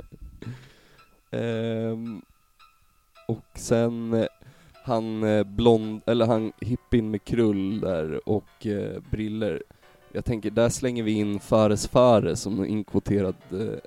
Ehm, 1.30 2.22
och 3.28 3.44
sen 3.54 4.12
eh, 4.14 4.26
han 4.84 5.22
eh, 5.22 5.44
blond, 5.44 6.00
eller 6.06 6.26
han 6.26 6.52
hippin 6.60 7.10
med 7.10 7.24
krull 7.24 7.80
där 7.80 8.28
och 8.28 8.66
eh, 8.66 9.00
briller. 9.10 9.62
Jag 10.12 10.24
tänker, 10.24 10.50
där 10.50 10.68
slänger 10.68 11.02
vi 11.02 11.12
in 11.12 11.40
Fares 11.40 11.88
Fares 11.88 12.40
som 12.40 12.60
en 12.60 12.66
inkvoterad 12.66 13.34
eh, 13.50 13.78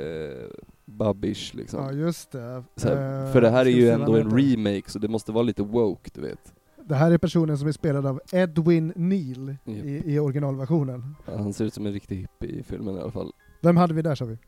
eh, 0.00 0.48
babbish 0.88 1.54
liksom. 1.54 1.84
Ja, 1.84 1.92
just 1.92 2.30
det. 2.32 2.64
Här, 2.82 3.24
Eh, 3.26 3.32
för 3.32 3.40
det 3.40 3.50
här 3.50 3.66
är 3.66 3.70
ju 3.70 3.88
ändå 3.90 4.16
en 4.16 4.30
remake, 4.38 4.90
så 4.90 4.98
det 4.98 5.08
måste 5.08 5.32
vara 5.32 5.42
lite 5.42 5.62
woke, 5.62 6.10
du 6.14 6.20
vet. 6.20 6.52
Det 6.84 6.94
här 6.94 7.10
är 7.10 7.18
personen 7.18 7.58
som 7.58 7.68
är 7.68 7.72
spelad 7.72 8.06
av 8.06 8.20
Edwin 8.32 8.92
Neal 8.96 9.48
Japp. 9.64 9.68
i, 9.86 10.02
i 10.14 10.18
originalversionen. 10.18 11.14
Ja, 11.26 11.36
Han 11.36 11.52
ser 11.52 11.64
ut 11.64 11.74
som 11.74 11.86
en 11.86 11.92
riktig 11.92 12.16
hippie 12.16 12.60
i 12.60 12.62
filmen 12.62 12.96
i 12.96 13.00
alla 13.00 13.10
fall. 13.10 13.32
Vem 13.62 13.76
hade 13.76 13.94
vi 13.94 14.02
där 14.02 14.14
sa 14.14 14.24
vi? 14.24 14.38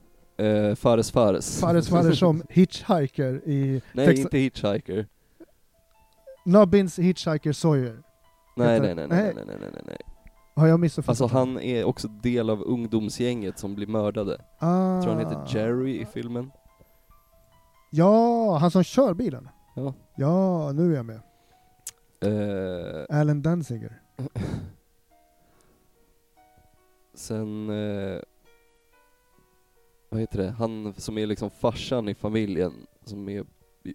Eh, 0.46 0.74
Fares 0.74 1.10
Fares. 1.10 1.60
Fares 1.60 1.88
Fares 1.88 2.18
som 2.18 2.42
Hitchhiker 2.50 3.40
i 3.48 3.82
Nej, 3.92 4.06
Texa- 4.08 4.20
inte 4.20 4.38
Hitchhiker. 4.38 5.06
Nubbins 6.44 6.98
Hitchhiker 6.98 7.52
Sawyer. 7.52 8.02
Nej, 8.56 8.80
nej, 8.80 8.94
nej. 8.94 9.06
nej, 9.08 9.32
nej, 9.36 9.44
nej, 9.46 9.56
nej, 9.60 9.82
nej. 9.86 9.96
Har 10.60 10.66
jag 10.66 10.80
missuppfattat? 10.80 11.20
Alltså 11.20 11.36
han 11.38 11.58
är 11.60 11.84
också 11.84 12.08
del 12.08 12.50
av 12.50 12.62
ungdomsgänget 12.62 13.58
som 13.58 13.74
blir 13.74 13.86
mördade. 13.86 14.44
ah. 14.58 14.94
Jag 14.94 15.02
tror 15.02 15.14
han 15.14 15.26
heter 15.26 15.58
Jerry 15.58 16.00
i 16.00 16.06
filmen. 16.06 16.50
Ja, 17.90 18.56
han 18.56 18.70
som 18.70 18.84
kör 18.84 19.14
bilen. 19.14 19.48
Ja. 19.76 19.94
Ja, 20.16 20.72
nu 20.72 20.92
är 20.92 20.96
jag 20.96 21.06
med. 21.06 21.20
Eh, 22.20 23.18
Alan 23.20 23.42
Danziger. 23.42 24.00
sen, 27.14 27.70
eh, 27.70 28.20
vad 30.08 30.20
heter 30.20 30.38
det, 30.38 30.50
han 30.50 30.94
som 30.96 31.18
är 31.18 31.26
liksom 31.26 31.50
farsan 31.50 32.08
i 32.08 32.14
familjen, 32.14 32.72
som 33.04 33.28
är 33.28 33.44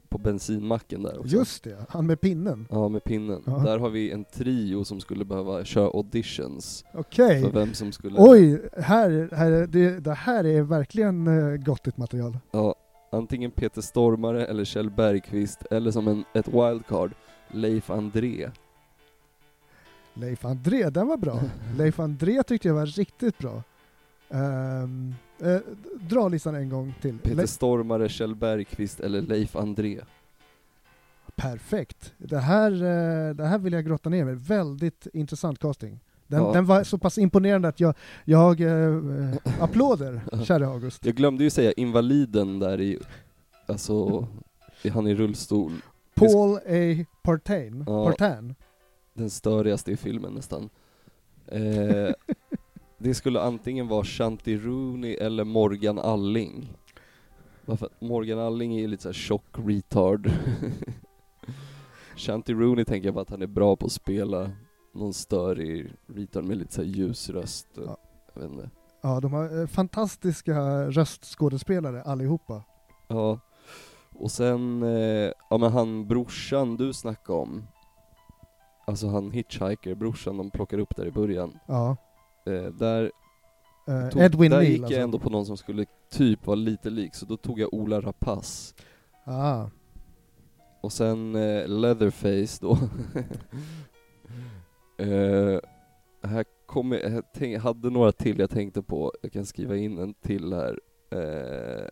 på 0.10 0.18
bensinmacken 0.18 1.04
där 1.04 1.20
också. 1.20 1.36
Just 1.36 1.64
det, 1.64 1.86
han 1.90 2.08
med 2.08 2.22
pinnen. 2.22 2.68
Ja, 2.70 2.90
med 2.90 3.04
pinnen. 3.04 3.44
Ja. 3.46 3.52
Där 3.52 3.78
har 3.78 3.90
vi 3.90 4.12
en 4.12 4.26
trio 4.26 4.84
som 4.84 5.00
skulle 5.00 5.26
behöva 5.26 5.66
köra 5.66 5.88
auditions 5.88 6.86
Okej. 6.94 7.42
för 7.42 7.52
vem 7.52 7.74
som 7.74 7.92
skulle... 7.92 8.16
Oj, 8.18 8.70
här, 8.78 9.30
här, 9.36 9.52
det, 9.52 10.00
det 10.00 10.14
här 10.14 10.44
är 10.44 10.62
verkligen 10.62 11.28
uh, 11.28 11.58
gottigt 11.58 11.98
material. 11.98 12.38
Ja, 12.52 12.76
antingen 13.12 13.52
Peter 13.52 13.82
Stormare 13.82 14.46
eller 14.46 14.66
Kjell 14.66 14.90
Bergqvist, 14.90 15.66
eller 15.72 15.92
som 15.92 16.08
en, 16.08 16.24
ett 16.34 16.48
wildcard, 16.48 17.12
Leif 17.52 17.90
André. 17.90 18.50
Leif 20.14 20.46
André, 20.46 20.90
den 20.90 21.08
var 21.08 21.18
bra. 21.18 21.40
Leif 21.78 22.00
André 22.00 22.44
tyckte 22.44 22.68
jag 22.68 22.76
var 22.76 22.86
riktigt 22.86 23.38
bra. 23.38 23.64
Ehm, 24.30 25.16
eh, 25.42 25.58
dra 26.02 26.28
listan 26.28 26.56
en 26.56 26.70
gång 26.70 26.94
till. 27.02 27.18
Peter 27.20 27.36
Le- 27.38 27.48
Stormare, 27.48 28.10
Kjell 28.10 28.36
Bergqvist 28.36 29.00
eller 29.00 29.22
Leif 29.22 29.56
André. 29.56 30.00
Perfekt. 31.36 32.14
Det 32.18 32.38
här, 32.40 32.72
eh, 32.72 33.36
det 33.36 33.46
här 33.46 33.58
vill 33.58 33.74
jag 33.74 33.86
grotta 33.86 34.10
ner 34.10 34.26
mig 34.26 34.36
Väldigt 34.36 35.08
intressant 35.14 35.60
casting. 35.60 36.00
Den, 36.28 36.44
Ja. 36.44 36.52
den 36.54 36.66
var 36.66 36.84
så 36.84 36.98
pass 36.98 37.18
imponerande 37.18 37.68
att 37.68 37.80
jag, 37.80 37.94
jag 38.26 38.62
eh, 38.62 39.02
applåder, 39.60 40.22
kära 40.46 40.68
August. 40.68 41.06
Jag 41.06 41.16
glömde 41.16 41.44
ju 41.44 41.50
säga 41.50 41.72
invaliden 41.72 42.60
där 42.60 42.82
i, 42.82 43.00
alltså, 43.66 44.28
han 44.94 45.08
i 45.08 45.16
rullstol. 45.16 45.72
Paul 46.16 46.56
A. 46.58 47.06
Partain. 47.24 47.84
Ja. 47.88 48.06
Partain. 48.06 48.56
Den 49.14 49.30
störigaste 49.30 49.92
i 49.92 49.98
filmen 49.98 50.34
nästan. 50.34 50.70
Eh, 51.48 51.62
det 52.98 53.14
skulle 53.14 53.42
antingen 53.42 53.88
vara 53.88 54.04
Shanti 54.04 54.58
Rooney 54.58 55.14
eller 55.14 55.44
Morgan 55.44 56.00
Alling. 56.00 56.74
Varför? 57.66 57.90
Morgan 58.00 58.40
Alling 58.40 58.76
är 58.76 58.80
ju 58.82 58.88
lite 58.88 59.04
såhär 59.04 59.14
tjock 59.14 59.46
retard. 59.54 60.32
Shanti 62.18 62.54
Rooney 62.54 62.86
tänker 62.86 63.08
jag 63.08 63.14
bara 63.16 63.22
att 63.22 63.30
han 63.30 63.42
är 63.42 63.48
bra 63.48 63.76
på 63.76 63.86
att 63.86 63.92
spela 63.92 64.52
någon 64.94 65.14
störig 65.14 65.94
retard 66.08 66.44
med 66.44 66.58
lite 66.58 66.74
såhär 66.74 66.88
ljus 66.88 67.30
röst. 67.30 67.68
Ja. 67.76 67.98
Jag 68.34 68.42
vet 68.42 68.52
inte. 68.52 68.70
Ja, 69.02 69.20
de 69.20 69.34
har 69.34 69.62
eh, 69.62 69.68
fantastiska 69.68 70.86
röstskådespelare 70.90 72.02
allihopa. 72.04 72.64
Ja, 73.08 73.40
och 74.14 74.32
sen, 74.32 74.84
eh, 74.84 75.32
ja 75.50 75.58
men 75.58 75.72
han 75.72 76.08
brorsan 76.08 76.76
du 76.78 76.94
snackade 76.94 77.40
om, 77.40 77.64
alltså 78.88 79.08
han 79.08 79.32
hitchhiker, 79.32 79.96
brorsan 79.96 80.38
de 80.38 80.52
plockar 80.52 80.78
upp 80.78 80.96
där 80.96 81.06
i 81.06 81.12
början, 81.12 81.60
Ja. 81.68 81.98
Eh, 82.46 82.64
där, 82.64 83.12
Eh, 83.88 84.10
tog, 84.10 84.22
Edwin 84.22 84.52
där 84.52 84.58
Neal 84.58 84.72
gick 84.72 84.82
alltså. 84.82 84.94
jag 84.94 85.04
ändå 85.04 85.20
på 85.20 85.30
någon 85.30 85.46
som 85.46 85.58
skulle 85.58 85.86
typ 86.12 86.48
vara 86.48 86.56
lite 86.56 86.90
lik, 86.90 87.16
så 87.16 87.26
då 87.26 87.38
tog 87.38 87.60
jag 87.60 87.74
Ola 87.74 88.02
Rapace. 88.02 88.76
Ah. 89.24 89.66
Och 90.82 90.92
sen 90.92 91.36
eh, 91.36 91.68
Leatherface 91.68 92.58
då. 92.62 92.78
eh, 95.04 95.60
här 96.22 96.46
kommer, 96.66 96.98
jag 96.98 97.24
tänk, 97.34 97.58
hade 97.58 97.90
några 97.90 98.12
till 98.12 98.40
jag 98.40 98.50
tänkte 98.50 98.82
på, 98.82 99.14
jag 99.22 99.32
kan 99.32 99.46
skriva 99.46 99.76
in 99.78 99.98
en 99.98 100.14
till 100.14 100.54
här. 100.54 100.80
Eh, 101.12 101.88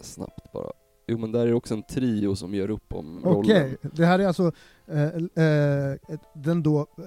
snabbt 0.00 0.52
bara. 0.52 0.72
Jo 1.08 1.18
men 1.18 1.32
där 1.32 1.46
är 1.46 1.52
också 1.54 1.74
en 1.74 1.82
trio 1.82 2.36
som 2.36 2.54
gör 2.54 2.70
upp 2.70 2.92
om 2.94 3.20
Okej, 3.24 3.60
rollen. 3.62 3.76
det 3.82 4.06
här 4.06 4.18
är 4.18 4.26
alltså 4.26 4.52
eh, 4.86 5.04
eh, 5.44 6.18
den 6.34 6.62
då 6.62 6.80
eh, 6.80 7.04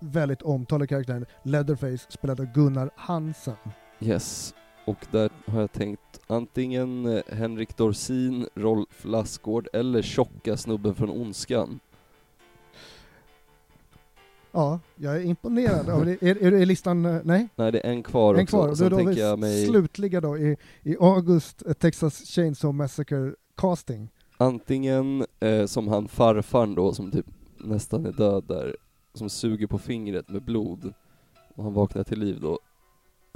väldigt 0.00 0.42
omtalade 0.42 0.86
karaktären 0.86 1.26
Leatherface 1.42 2.06
spelad 2.08 2.40
av 2.40 2.46
Gunnar 2.54 2.90
Hansen. 2.96 3.54
Yes. 4.00 4.54
Och 4.84 5.06
där 5.10 5.30
har 5.46 5.60
jag 5.60 5.72
tänkt 5.72 6.20
antingen 6.26 7.06
eh, 7.06 7.22
Henrik 7.32 7.76
Dorsin, 7.76 8.46
Rolf 8.54 9.04
Lassgård 9.04 9.68
eller 9.72 10.02
tjocka 10.02 10.56
snubben 10.56 10.94
från 10.94 11.10
Ondskan. 11.10 11.80
Ja, 14.52 14.80
jag 14.96 15.16
är 15.16 15.20
imponerad 15.20 15.90
av 15.90 16.04
det. 16.04 16.22
Är, 16.22 16.42
är, 16.42 16.52
är 16.52 16.66
listan, 16.66 17.04
eh, 17.04 17.20
nej? 17.24 17.48
Nej 17.56 17.72
det 17.72 17.86
är 17.86 17.90
en 17.90 18.02
kvar 18.02 18.34
En 18.34 18.42
också. 18.42 18.56
kvar. 18.56 18.68
Och 18.68 18.78
Sen 18.78 18.90
Då, 18.90 18.96
tänker 18.96 19.20
jag 19.20 19.38
mig 19.38 19.66
slutliga 19.66 20.20
då 20.20 20.38
i, 20.38 20.56
i 20.82 20.96
August 21.00 21.62
eh, 21.66 21.72
Texas 21.72 22.24
Chainsaw 22.24 22.76
Massacre 22.76 23.32
casting. 23.56 24.08
antingen 24.36 25.26
eh, 25.40 25.66
som 25.66 25.88
han 25.88 26.08
farfarn 26.08 26.74
då 26.74 26.92
som 26.92 27.10
typ 27.10 27.26
nästan 27.58 28.06
är 28.06 28.12
död 28.12 28.44
där, 28.48 28.76
som 29.14 29.28
suger 29.28 29.66
på 29.66 29.78
fingret 29.78 30.28
med 30.28 30.42
blod 30.42 30.92
och 31.54 31.64
han 31.64 31.72
vaknar 31.72 32.04
till 32.04 32.18
liv 32.20 32.38
då. 32.40 32.58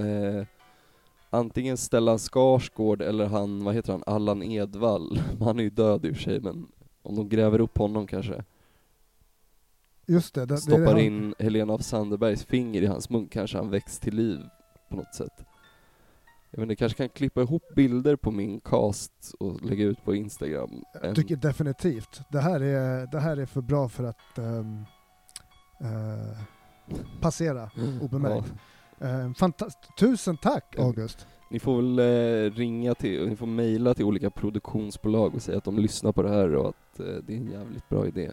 Eh, 0.05 0.46
antingen 1.31 1.77
Stellan 1.77 2.18
Skarsgård 2.18 3.03
eller 3.03 3.27
han, 3.27 3.64
vad 3.64 3.74
heter 3.74 3.92
han, 3.92 4.03
Allan 4.07 4.42
Edwall. 4.42 5.20
Han 5.40 5.59
är 5.59 5.62
ju 5.62 5.70
död 5.70 6.05
i 6.05 6.11
och 6.11 6.16
för 6.16 6.22
sig 6.22 6.40
men 6.40 6.66
om 7.03 7.16
de 7.16 7.29
gräver 7.29 7.61
upp 7.61 7.79
honom 7.79 8.07
kanske. 8.07 8.44
Just 10.07 10.35
det. 10.35 10.40
det, 10.40 10.47
det 10.55 10.59
stoppar 10.59 10.87
han. 10.87 10.99
in 10.99 11.35
Helena 11.38 11.73
af 11.75 11.81
Sanderbergs 11.83 12.45
finger 12.45 12.83
i 12.83 12.87
hans 12.87 13.11
mun 13.11 13.29
kanske 13.29 13.57
han 13.59 13.71
väcks 13.71 13.99
till 13.99 14.14
liv 14.14 14.40
på 14.90 14.97
något 14.97 15.14
sätt. 15.14 15.45
Jag 16.51 16.59
vet 16.61 16.62
inte, 16.64 16.77
kanske 16.77 16.97
kan 16.97 17.09
klippa 17.09 17.43
ihop 17.43 17.62
bilder 17.77 18.17
på 18.17 18.31
min 18.31 18.61
cast 18.61 19.35
och 19.40 19.62
lägga 19.64 19.85
ut 19.85 20.05
på 20.05 20.14
Instagram. 20.14 20.71
Jag 21.03 21.17
tycker 21.17 21.37
definitivt. 21.37 22.21
Det 22.33 22.40
här 22.40 22.61
är, 22.61 23.07
det 23.07 23.21
här 23.21 23.37
är 23.37 23.47
för 23.47 23.61
bra 23.61 23.88
för 23.88 24.05
att 24.05 24.38
ehm, 24.38 24.85
eh, 25.81 26.38
passera 27.21 27.71
obemärkt. 28.03 28.53
Eh, 29.01 29.33
fantast- 29.33 29.97
Tusen 29.99 30.37
tack 30.37 30.75
Ja. 30.77 30.83
August. 30.85 31.27
Ni 31.51 31.59
får 31.61 31.77
väl 31.83 31.99
eh, 31.99 32.51
ringa 32.57 32.95
till, 32.95 33.29
ni 33.29 33.37
får 33.37 33.47
mejla 33.47 33.95
till 33.95 34.05
olika 34.05 34.31
produktionsbolag 34.31 35.35
och 35.35 35.43
säga 35.43 35.59
att 35.59 35.64
de 35.64 35.79
lyssnar 35.79 36.12
på 36.12 36.23
det 36.23 36.29
här 36.31 36.55
och 36.55 36.69
att 36.69 37.01
eh, 37.01 37.07
det 37.07 37.33
är 37.33 37.37
en 37.37 37.51
jävligt 37.51 37.88
bra 37.88 38.07
idé. 38.07 38.31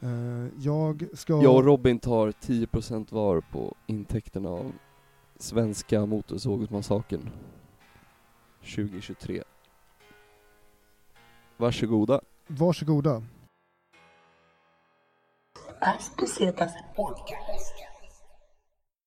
Eh, 0.00 0.46
jag 0.58 1.08
ska... 1.12 1.42
Jag 1.42 1.56
och 1.56 1.64
Robin 1.64 1.98
tar 1.98 2.30
10% 2.30 3.14
var 3.14 3.40
på 3.40 3.74
intäkterna 3.86 4.48
av 4.48 4.72
svenska 5.36 6.06
motorsågsmassakern 6.06 7.30
2023. 8.60 9.42
Varsågoda. 11.56 12.20
Varsågoda. 12.46 13.22
As 15.80 16.10
Pesetas 16.16 16.72
Podcast. 16.96 17.87